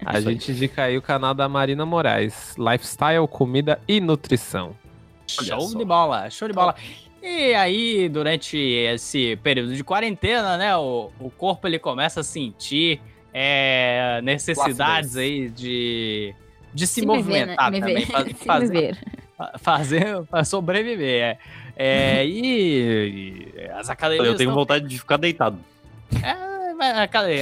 [0.04, 2.56] A Isso gente indica aí o canal da Marina Moraes.
[2.58, 4.74] Lifestyle, comida e nutrição.
[5.38, 5.78] Olha Show só.
[5.78, 6.74] de bola, show de bola.
[7.22, 13.00] E aí, durante esse período de quarentena, né, o, o corpo ele começa a sentir
[13.32, 16.34] é, necessidades aí de,
[16.74, 17.78] de se, me ver, movimentar né?
[17.78, 18.06] Me também, ver.
[18.06, 18.98] fa- Se me fazer, ver.
[19.58, 21.22] fazer para sobreviver.
[21.22, 21.38] É.
[21.74, 25.58] É, e, e as academias Eu tenho vontade de ficar deitado.
[26.22, 26.52] É,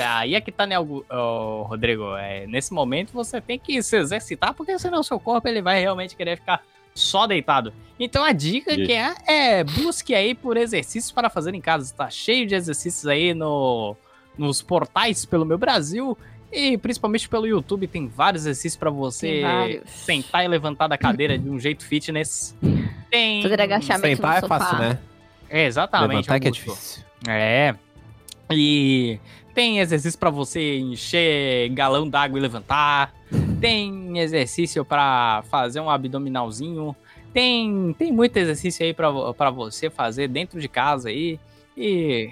[0.04, 2.16] aí é que tá, né, Rodrigo?
[2.16, 5.80] É, nesse momento você tem que se exercitar, porque senão o seu corpo ele vai
[5.80, 6.62] realmente querer ficar
[6.94, 7.72] só deitado.
[7.98, 8.86] Então a dica Isso.
[8.86, 11.84] que é, é busque aí por exercícios para fazer em casa.
[11.84, 13.96] Está cheio de exercícios aí no,
[14.36, 16.16] nos portais pelo meu Brasil.
[16.52, 21.48] E principalmente pelo YouTube, tem vários exercícios para você sentar e levantar da cadeira de
[21.48, 22.56] um jeito fitness.
[23.08, 23.42] Tem.
[23.42, 24.58] Fazer agachamento Sentar no é sofá.
[24.58, 24.98] fácil, né?
[25.48, 26.08] É, exatamente.
[26.08, 27.04] Levantar é que é difícil.
[27.28, 27.74] É.
[28.50, 29.20] E
[29.54, 33.12] tem exercício pra você encher galão d'água e levantar.
[33.60, 36.94] Tem exercício pra fazer um abdominalzinho.
[37.32, 39.10] Tem, tem muito exercício aí pra
[39.50, 41.38] você fazer dentro de casa aí.
[41.76, 42.30] E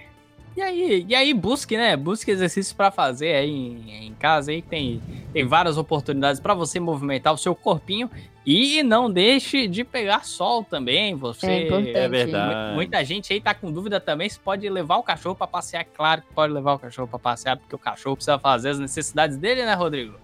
[0.57, 1.97] e aí, e aí busque, né?
[1.97, 5.01] Busque exercícios pra fazer aí em, em casa aí que tem
[5.33, 8.11] tem várias oportunidades pra você movimentar o seu corpinho
[8.45, 11.15] e não deixe de pegar sol também.
[11.15, 11.91] Você É.
[12.05, 12.71] É verdade.
[12.71, 15.85] Mu- Muita gente aí tá com dúvida também se pode levar o cachorro pra passear.
[15.85, 19.37] Claro que pode levar o cachorro pra passear, porque o cachorro precisa fazer as necessidades
[19.37, 20.15] dele, né, Rodrigo?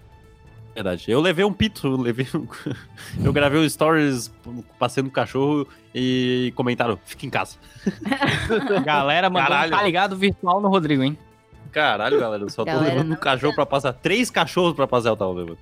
[0.74, 1.08] Verdade.
[1.08, 2.46] Eu levei um pito, eu levei um...
[3.24, 4.32] Eu gravei um stories
[4.78, 7.56] passeando com o cachorro e comentaram, fica em casa.
[8.84, 9.72] Galera, mandou Caralho.
[9.72, 11.16] um tá ligado virtual no Rodrigo, hein?
[11.70, 13.92] Caralho, galera, eu só tô Galera, levando um não cachorro pra passear.
[13.94, 15.58] Três cachorros pra passear eu tava levando.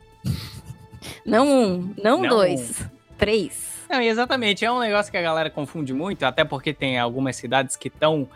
[1.25, 2.87] Não um, não, Não dois.
[3.17, 3.73] Três.
[3.89, 7.77] Não, exatamente, é um negócio que a galera confunde muito, até porque tem algumas cidades
[7.77, 8.29] que estão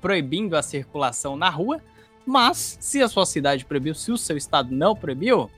[0.00, 1.80] proibindo a circulação na rua,
[2.26, 5.50] mas se a sua cidade proibiu, se o seu estado não proibiu,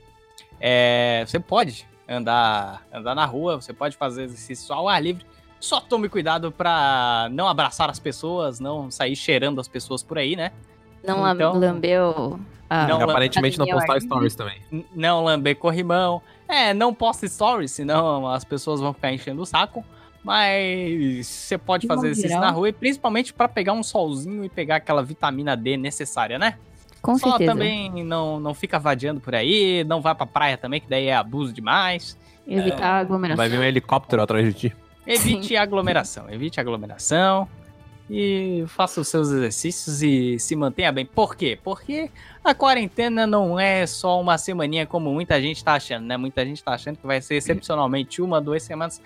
[0.65, 5.25] é, você pode andar, andar na rua, você pode fazer exercício ao ar livre,
[5.59, 10.37] só tome cuidado pra não abraçar as pessoas, não sair cheirando as pessoas por aí,
[10.37, 10.51] né?
[11.05, 12.39] Não Então- lambeu.
[12.69, 14.61] a- Não, Aparentemente não postar stories também.
[14.95, 16.21] Não lamber corrimão.
[16.47, 19.83] É, não poste stories, senão as pessoas vão ficar enchendo o saco.
[20.23, 24.49] Mas você pode De fazer exercício na rua e principalmente pra pegar um solzinho e
[24.49, 26.57] pegar aquela vitamina D necessária, né?
[27.03, 27.51] Com Só certeza.
[27.51, 31.15] também não, não fica vadiando por aí, não vá pra praia também, que daí é
[31.15, 32.17] abuso demais.
[32.47, 33.35] Evitar a aglomeração.
[33.35, 34.75] Vai vir um helicóptero atrás de ti.
[35.05, 37.45] Evite aglomeração, evite aglomeração
[38.09, 41.05] e faça os seus exercícios e se mantenha bem.
[41.05, 41.59] Por quê?
[41.61, 42.09] Porque
[42.41, 46.15] a quarentena não é só uma semaninha como muita gente tá achando, né?
[46.15, 49.01] Muita gente tá achando que vai ser excepcionalmente uma, duas semanas,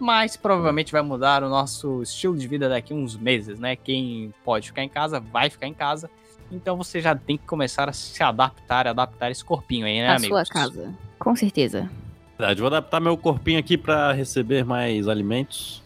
[0.00, 3.76] mas provavelmente vai mudar o nosso estilo de vida daqui uns meses, né?
[3.76, 6.10] Quem pode ficar em casa, vai ficar em casa.
[6.52, 10.16] Então você já tem que começar a se adaptar, adaptar esse corpinho aí, né, a
[10.16, 10.28] amigos?
[10.28, 10.94] sua casa.
[11.18, 11.90] Com certeza.
[12.38, 15.82] Verdade, vou adaptar meu corpinho aqui pra receber mais alimentos.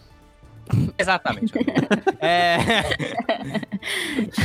[0.98, 1.52] Exatamente.
[2.20, 2.56] É...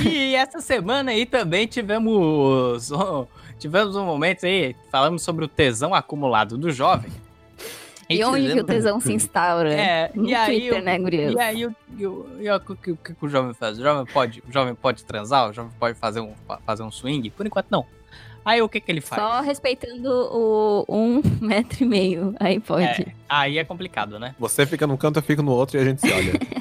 [0.06, 2.92] e essa semana aí também tivemos
[3.58, 7.12] tivemos um momento aí, falamos sobre o tesão acumulado do jovem.
[8.14, 9.74] E onde que o tesão se instaura?
[9.74, 11.34] É, No e aí, Twitter, o- né, gurias?
[11.34, 13.78] e aí o, e o, e o, o que, o que o jovem faz?
[13.80, 15.50] O jovem pode, o jovem pode transar?
[15.50, 16.34] O jovem pode fazer um,
[16.66, 17.30] fazer um swing?
[17.30, 17.86] Por enquanto não.
[18.44, 19.22] Aí o que que ele faz?
[19.22, 22.34] Só respeitando o um metro e meio.
[22.40, 22.86] Aí pode.
[22.86, 24.34] É, aí é complicado, né?
[24.40, 26.34] Você fica num canto, eu fico no outro e a gente se olha.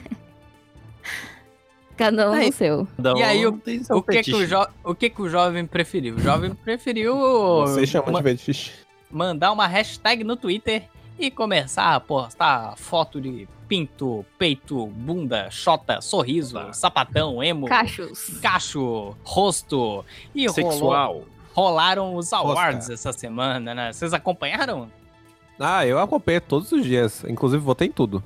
[1.97, 2.89] Cada um Aí- no seu.
[3.17, 3.43] E aí,
[3.85, 6.17] seu O que que o, jo, o que que o jovem preferiu?
[6.17, 7.15] O jovem preferiu
[7.61, 8.73] Você chama ma- de fetiche.
[9.11, 10.85] mandar uma hashtag no Twitter
[11.21, 16.73] e começar a postar foto de pinto, peito, bunda, xota, sorriso, Tá.
[16.73, 18.39] sapatão, emo, Cachos.
[18.41, 20.05] cacho, rosto
[20.35, 21.23] e rolou- Sexual.
[21.55, 23.93] rolaram os awards essa semana, né?
[23.93, 24.91] Vocês acompanharam?
[25.59, 27.23] Ah, eu acompanhei todos os dias.
[27.29, 28.23] Inclusive, votei em tudo.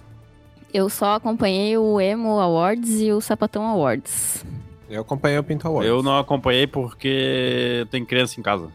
[0.73, 4.45] Eu só acompanhei o Emo Awards e o Sapatão Awards.
[4.89, 5.89] Eu acompanhei o Pinto Awards.
[5.89, 8.71] Eu não acompanhei porque tem criança em casa.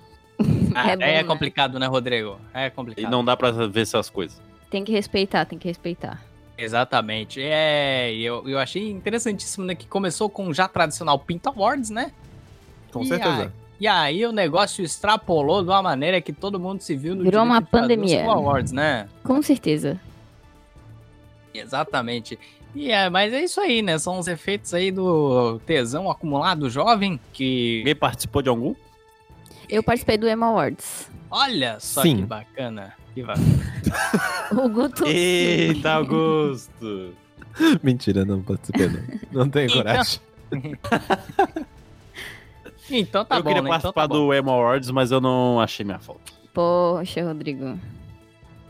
[0.76, 1.24] Ah, É bom, é né?
[1.24, 2.39] complicado, né, Rodrigo?
[2.53, 3.09] É E complicado.
[3.11, 4.39] não dá pra ver essas coisas.
[4.70, 6.22] Tem que respeitar, tem que respeitar.
[6.57, 7.41] Exatamente.
[7.41, 11.89] É, e eu, eu achei interessantíssimo, né, que começou com o já tradicional Pinto Awards,
[11.89, 12.11] né?
[12.91, 13.43] Com E certeza.
[13.43, 13.49] aí-
[13.82, 17.43] E aí o negócio extrapolou de uma maneira que todo mundo se viu no Virou
[17.43, 18.26] uma pandemia.
[18.30, 19.07] Awards, né?
[19.24, 19.97] Com certeza.
[21.53, 22.38] Exatamente.
[22.76, 23.97] E é, mas é isso aí, né?
[23.97, 27.80] São os efeitos aí do tesão acumulado jovem que.
[27.80, 28.76] Alguém participou de algum?
[29.70, 31.09] Eu participei do Emo Awards.
[31.32, 32.17] Olha só Sim.
[32.17, 32.93] que bacana.
[33.13, 33.45] Que bacana.
[34.51, 35.05] O Guto.
[35.05, 37.13] Eita, Augusto!
[37.84, 39.03] Mentira, não participei, não.
[39.43, 40.20] Não tenho Então- coragem.
[42.91, 43.67] Então tá eu bom, queria né?
[43.70, 44.26] Então participar tá bom.
[44.28, 46.34] do Emo Awards, mas eu não achei minha foto.
[46.51, 47.78] Poxa, Rodrigo.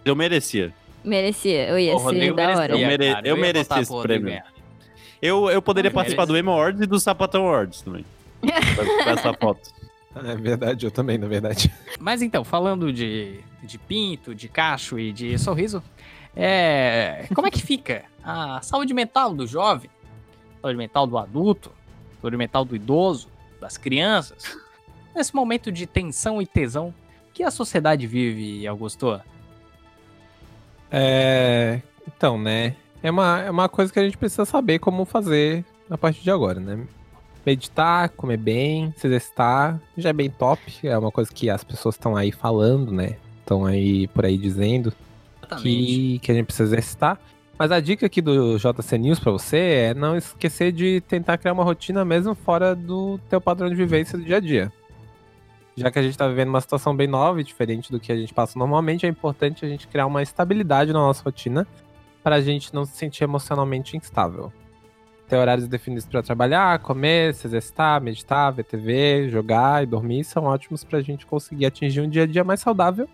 [0.04, 0.74] Eu merecia.
[1.06, 1.70] Merecia.
[1.70, 2.74] Eu ia ser Rodrigo da hora.
[2.74, 3.28] Eu merecia, mere- cara.
[3.28, 4.26] eu ia mereci votar esse prêmio.
[4.28, 4.46] ganhar.
[5.22, 8.04] Eu, eu poderia Não participar do Emo Awards e do Sapatão Awards também.
[8.42, 9.72] Pra- pra essa foto.
[10.26, 11.72] É verdade, eu também, na verdade.
[12.00, 15.84] Mas então, falando de, de pinto, de cacho e de sorriso,
[16.36, 19.90] é, como é que fica a saúde mental do jovem,
[20.62, 21.72] saúde mental do adulto,
[22.22, 23.30] saúde mental do idoso,
[23.60, 24.58] das crianças,
[25.16, 26.94] nesse momento de tensão e tesão
[27.34, 29.22] que a sociedade vive, Augusto?
[30.92, 31.82] É.
[32.08, 32.76] Então, né?
[33.02, 36.32] É uma, é uma coisa que a gente precisa saber como fazer a partir de
[36.32, 36.86] agora, né?
[37.46, 40.62] Meditar, comer bem, se exercitar, já é bem top.
[40.84, 43.16] É uma coisa que as pessoas estão aí falando, né?
[43.40, 44.94] Estão aí por aí dizendo
[45.62, 47.20] que, que a gente precisa exercitar.
[47.58, 51.52] Mas a dica aqui do JC News pra você é não esquecer de tentar criar
[51.52, 54.72] uma rotina mesmo fora do teu padrão de vivência do dia a dia.
[55.76, 58.16] Já que a gente tá vivendo uma situação bem nova e diferente do que a
[58.16, 61.68] gente passa normalmente, é importante a gente criar uma estabilidade na nossa rotina
[62.24, 64.54] para a gente não se sentir emocionalmente instável.
[65.30, 70.46] Ter horários definidos para trabalhar, comer, se exercitar, meditar, ver TV, jogar e dormir são
[70.46, 73.08] ótimos para a gente conseguir atingir um dia a dia mais saudável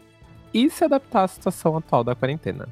[0.54, 2.70] e se adaptar à situação atual da quarentena.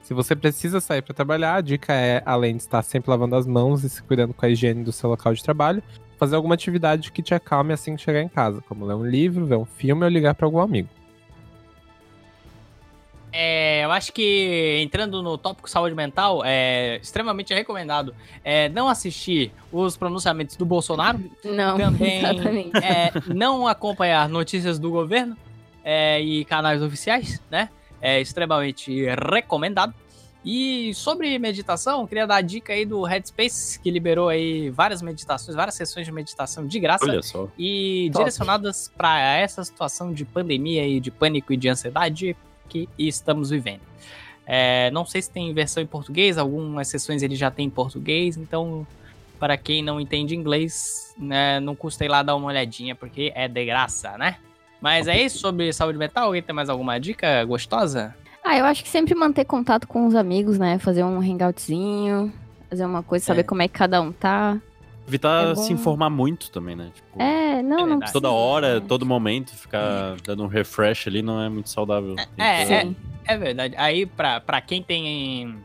[0.00, 3.44] Se você precisa sair para trabalhar, a dica é, além de estar sempre lavando as
[3.48, 5.82] mãos e se cuidando com a higiene do seu local de trabalho,
[6.16, 9.44] fazer alguma atividade que te acalme assim que chegar em casa, como ler um livro,
[9.44, 10.88] ver um filme ou ligar para algum amigo.
[13.38, 19.52] É, eu acho que entrando no tópico saúde mental, é extremamente recomendado é, não assistir
[19.70, 22.76] os pronunciamentos do Bolsonaro, Não, também exatamente.
[22.78, 25.36] é, não acompanhar notícias do governo
[25.84, 27.68] é, e canais oficiais, né?
[28.00, 29.92] É extremamente recomendado.
[30.42, 35.54] E sobre meditação, queria dar a dica aí do Headspace, que liberou aí várias meditações,
[35.54, 37.48] várias sessões de meditação de graça Olha só.
[37.58, 38.24] e Top.
[38.24, 42.34] direcionadas para essa situação de pandemia e de pânico e de ansiedade
[42.66, 43.80] que estamos vivendo.
[44.46, 48.36] É, não sei se tem versão em português, algumas sessões ele já tem em português,
[48.36, 48.86] então
[49.40, 53.48] para quem não entende inglês, né, não custa ir lá dar uma olhadinha, porque é
[53.48, 54.36] de graça, né?
[54.80, 56.26] Mas é isso sobre saúde mental?
[56.26, 58.14] Alguém tem mais alguma dica gostosa?
[58.44, 60.78] Ah, eu acho que sempre manter contato com os amigos, né?
[60.78, 62.32] Fazer um hangoutzinho,
[62.70, 63.42] fazer uma coisa, saber É.
[63.44, 64.56] como é que cada um tá.
[65.06, 66.90] Evitar É se informar muito também, né?
[66.94, 68.12] Tipo, É, não, É não verdade.
[68.12, 68.86] toda precisa, hora, né?
[68.88, 72.16] todo momento, ficar dando um refresh ali não é muito saudável.
[72.36, 72.82] É, é.
[72.82, 72.96] Sim.
[73.24, 73.74] É verdade.
[73.76, 75.56] Aí, pra, pra quem tem.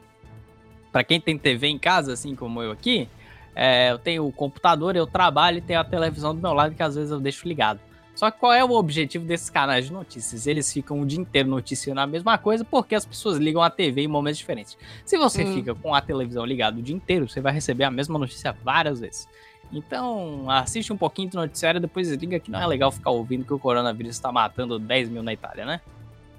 [0.92, 3.08] Pra quem tem TV em casa, assim como eu aqui,
[3.56, 6.84] é, eu tenho o computador, eu trabalho e tenho a televisão do meu lado que
[6.84, 7.80] às vezes eu deixo ligado.
[8.16, 10.46] Só que qual é o objetivo desses canais de notícias?
[10.46, 14.02] Eles ficam o dia inteiro noticiando a mesma coisa porque as pessoas ligam a TV
[14.02, 14.78] em momentos diferentes.
[15.06, 15.54] Se você Hum.
[15.54, 19.00] fica com a televisão ligada o dia inteiro, você vai receber a mesma notícia várias
[19.00, 19.28] vezes.
[19.74, 23.46] Então, assiste um pouquinho do noticiário e depois liga que não é legal ficar ouvindo
[23.46, 25.82] que o coronavírus está matando 10 mil na Itália, né?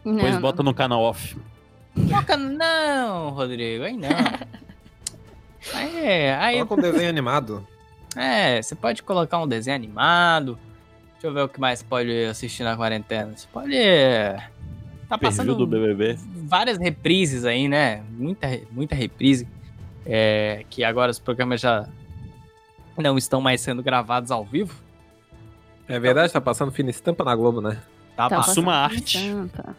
[0.04, 1.36] Depois Não, bota no canal off.
[2.36, 4.08] Não, Rodrigo, aí não.
[5.74, 7.66] Aí, aí Coloca um desenho animado.
[8.16, 10.58] é, você pode colocar um desenho animado.
[11.22, 13.32] Deixa eu ver o que mais você pode assistir na quarentena.
[13.36, 13.70] Você pode.
[15.08, 16.18] Tá Perfil passando do BBB.
[16.34, 18.02] várias reprises aí, né?
[18.10, 19.46] Muita, muita reprise.
[20.04, 21.86] É, que agora os programas já
[22.98, 24.74] não estão mais sendo gravados ao vivo.
[25.86, 27.78] É verdade, tá passando fina estampa na Globo, né?
[28.16, 29.18] Tá, Tá passando, passando arte.
[29.18, 29.76] estampa.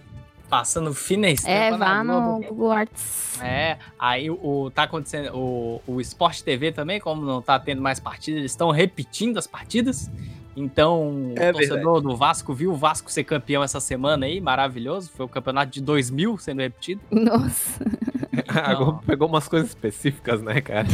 [0.49, 2.39] passando fina estampa É, na vá Globo.
[2.39, 3.41] no Google Arts.
[3.41, 7.81] É, aí o, o- tá acontecendo o, o Sport TV também, como não tá tendo
[7.81, 10.09] mais partidas, eles estão repetindo as partidas.
[10.55, 15.09] Então, É o torcedor do Vasco viu o Vasco ser campeão essa semana aí, maravilhoso.
[15.15, 17.01] Foi o campeonato de 2000 sendo repetido.
[17.11, 17.83] Nossa.
[18.47, 20.87] A Globo pegou umas coisas específicas, né, cara?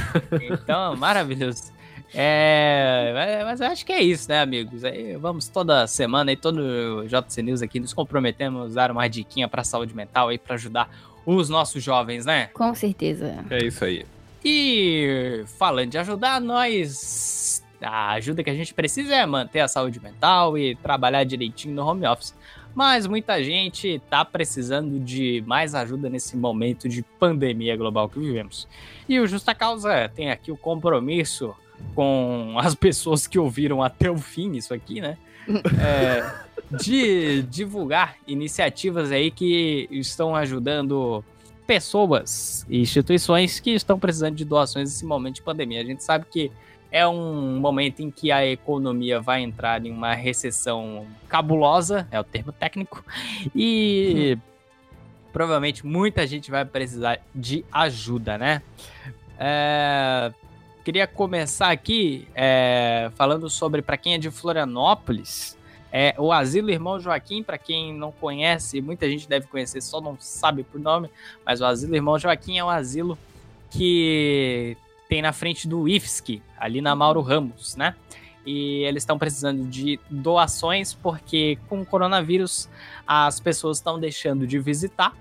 [0.49, 1.71] Então, maravilhoso.
[2.13, 4.83] É, mas- mas eu acho que é isso, né, amigos?
[4.83, 9.47] Aí vamos toda semana aí, todo JC News aqui, nos comprometemos a dar uma diquinha
[9.47, 10.89] pra saúde mental aí, pra ajudar
[11.25, 12.47] os nossos jovens, né?
[12.53, 13.45] Com certeza.
[13.49, 14.05] É isso aí.
[14.43, 17.63] E falando de ajudar, nós.
[17.81, 21.85] A ajuda que a gente precisa é manter a saúde mental e trabalhar direitinho no
[21.85, 22.35] home office.
[22.75, 28.67] Mas muita gente tá precisando de mais ajuda nesse momento de pandemia global que vivemos.
[29.07, 31.55] E o Justa Causa tem aqui o compromisso
[31.95, 35.17] com as pessoas que ouviram até o fim isso aqui, né?
[35.81, 36.31] É,
[36.79, 41.23] de divulgar iniciativas aí que estão ajudando
[41.65, 45.81] pessoas e instituições que estão precisando de doações nesse momento de pandemia.
[45.81, 46.51] A gente sabe que
[46.91, 52.23] é um momento em que a economia vai entrar em uma recessão cabulosa, é o
[52.23, 53.03] termo técnico,
[53.55, 54.37] e
[55.31, 58.61] provavelmente muita gente vai precisar de ajuda, né?
[59.37, 60.33] É,
[60.89, 65.57] Queria começar aqui é, falando sobre, para quem é de Florianópolis,
[65.91, 70.17] é, o Asilo Irmão Joaquim, para quem não conhece, muita gente deve conhecer, só não
[70.19, 71.07] sabe por nome,
[71.45, 73.17] mas o Asilo Irmão Joaquim é um asilo
[73.69, 74.77] que
[75.09, 77.95] tem na frente do IFSC, ali na Mauro Ramos, né?
[78.45, 82.69] E eles estão precisando de doações porque com o coronavírus
[83.05, 85.13] as pessoas estão deixando de visitar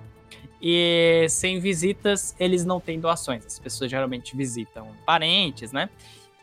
[0.63, 3.45] e sem visitas eles não têm doações.
[3.47, 5.89] As pessoas geralmente visitam parentes, né?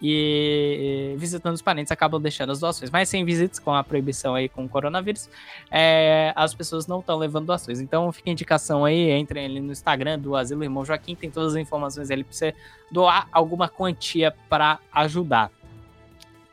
[0.01, 2.89] E visitando os parentes acabam deixando as doações.
[2.91, 5.29] Mas sem visitas, com a proibição aí com o coronavírus,
[5.71, 7.79] é, as pessoas não estão levando doações.
[7.79, 11.53] Então fica a indicação aí, entrem ali no Instagram do Asilo Irmão Joaquim, tem todas
[11.55, 12.53] as informações ali para você
[12.91, 15.49] doar alguma quantia para ajudar.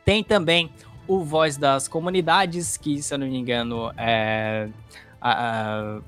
[0.05, 0.69] Tem também
[1.07, 4.69] o Voz das Comunidades, que se eu não me engano é.
[5.21, 6.01] a- a-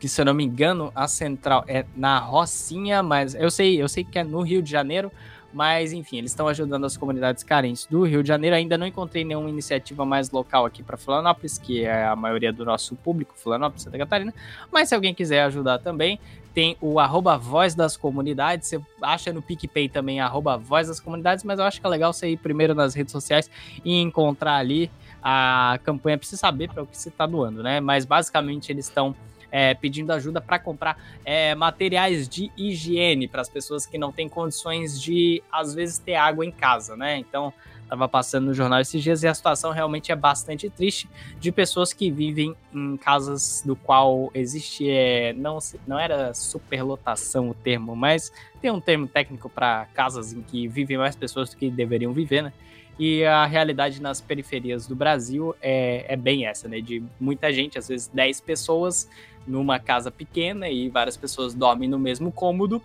[0.00, 3.88] que se eu não me engano a central é na Rocinha, mas eu sei, eu
[3.88, 5.10] sei que é no Rio de Janeiro,
[5.54, 8.56] mas enfim, eles estão ajudando as comunidades carentes do Rio de Janeiro.
[8.56, 12.64] Ainda não encontrei nenhuma iniciativa mais local aqui para Florianópolis, que é a maioria do
[12.64, 14.34] nosso público, Florianópolis, Santa Catarina.
[14.72, 16.18] Mas se alguém quiser ajudar também,
[16.52, 18.68] tem o arroba Voz das Comunidades.
[18.68, 22.12] Você acha no PicPay também arroba Voz das Comunidades, mas eu acho que é legal
[22.12, 23.50] você ir primeiro nas redes sociais
[23.84, 24.90] e encontrar ali
[25.22, 27.80] a campanha para você saber para o que você está doando, né?
[27.80, 29.14] Mas basicamente eles estão
[29.56, 34.28] é, pedindo ajuda para comprar é, materiais de higiene para as pessoas que não têm
[34.28, 37.18] condições de, às vezes, ter água em casa, né?
[37.18, 41.52] Então, estava passando no jornal esses dias e a situação realmente é bastante triste de
[41.52, 47.94] pessoas que vivem em casas do qual existe, é, não, não era superlotação o termo,
[47.94, 52.12] mas tem um termo técnico para casas em que vivem mais pessoas do que deveriam
[52.12, 52.52] viver, né?
[52.98, 56.80] E a realidade nas periferias do Brasil é, é bem essa, né?
[56.80, 59.08] De muita gente, às vezes 10 pessoas
[59.46, 62.80] numa casa pequena e várias pessoas dormem no mesmo cômodo.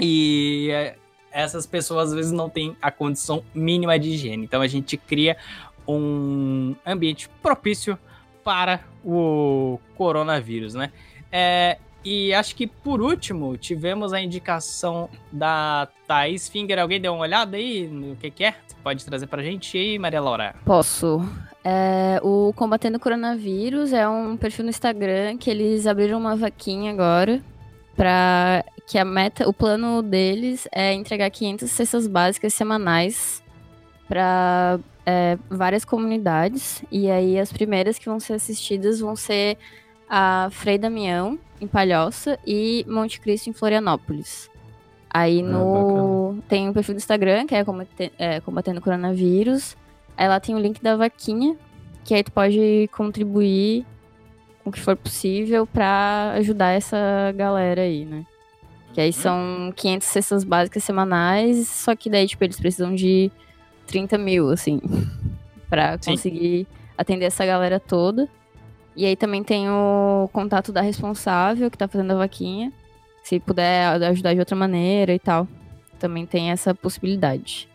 [0.00, 0.96] E é,
[1.30, 4.44] essas pessoas às vezes não têm a condição mínima de higiene.
[4.44, 5.36] Então a gente cria
[5.86, 7.98] um ambiente propício
[8.42, 10.92] para o coronavírus, né?
[11.30, 16.78] É, e acho que por último tivemos a indicação da Thaís Finger.
[16.78, 18.54] Alguém deu uma olhada aí no que, que é?
[18.66, 20.54] Você pode trazer pra gente aí, Maria Laura?
[20.64, 21.20] Posso.
[21.62, 27.42] É, o Combatendo Coronavírus é um perfil no Instagram que eles abriram uma vaquinha agora
[27.94, 33.42] para que a meta, o plano deles é entregar 500 cestas básicas semanais
[34.08, 36.82] para é, várias comunidades.
[36.90, 39.58] E aí as primeiras que vão ser assistidas vão ser
[40.10, 44.50] a Frei Damião, em Palhoça, e Monte Cristo, em Florianópolis.
[45.08, 46.38] Aí Ah, no.
[46.48, 49.76] tem o perfil do Instagram, que é, combate- é Combatendo Coronavírus.
[50.16, 51.56] Aí lá tem o link da vaquinha,
[52.04, 53.86] que aí tu pode contribuir
[54.62, 58.26] com o que for possível pra ajudar essa galera aí, né?
[58.92, 63.30] Que aí são 500 cestas básicas semanais, só que daí, tipo, eles precisam de
[63.86, 64.80] 30 mil, assim,
[65.70, 66.10] pra Sim.
[66.12, 66.66] conseguir
[66.98, 68.28] atender essa galera toda.
[68.96, 72.72] E aí também tem o contato da responsável que tá fazendo a vaquinha.
[73.22, 75.46] Se puder ajudar de outra maneira e tal.
[75.98, 77.68] Também tem essa possibilidade.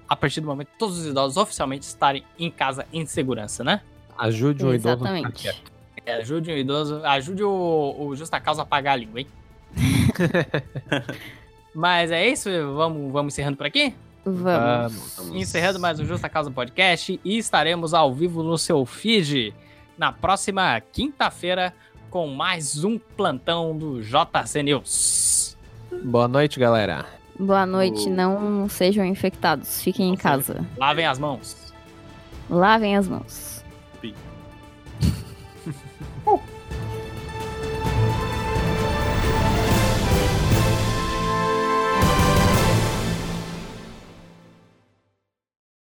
[0.08, 3.82] a partir do momento todos os idosos oficialmente estarem em casa em segurança, né?
[4.18, 4.90] Ajude um idoso.
[4.90, 5.42] a ficar Exatamente.
[5.42, 5.72] quieto.
[6.06, 9.28] É, ajude o idoso, ajude o, o Justa Causa a pagar a língua, hein?
[11.74, 13.94] Mas é isso, vamos, vamos encerrando por aqui?
[14.24, 15.20] Vamos.
[15.34, 19.54] Encerrando mais um Justa Causa Podcast e estaremos ao vivo no seu feed
[19.98, 21.74] na próxima quinta-feira
[22.10, 25.58] com mais um plantão do JC News.
[26.04, 27.06] Boa noite, galera.
[27.38, 30.66] Boa noite, O- não sejam infectados, fiquem em casa.
[30.78, 31.74] Lavem as mãos.
[32.50, 33.55] Lavem as mãos.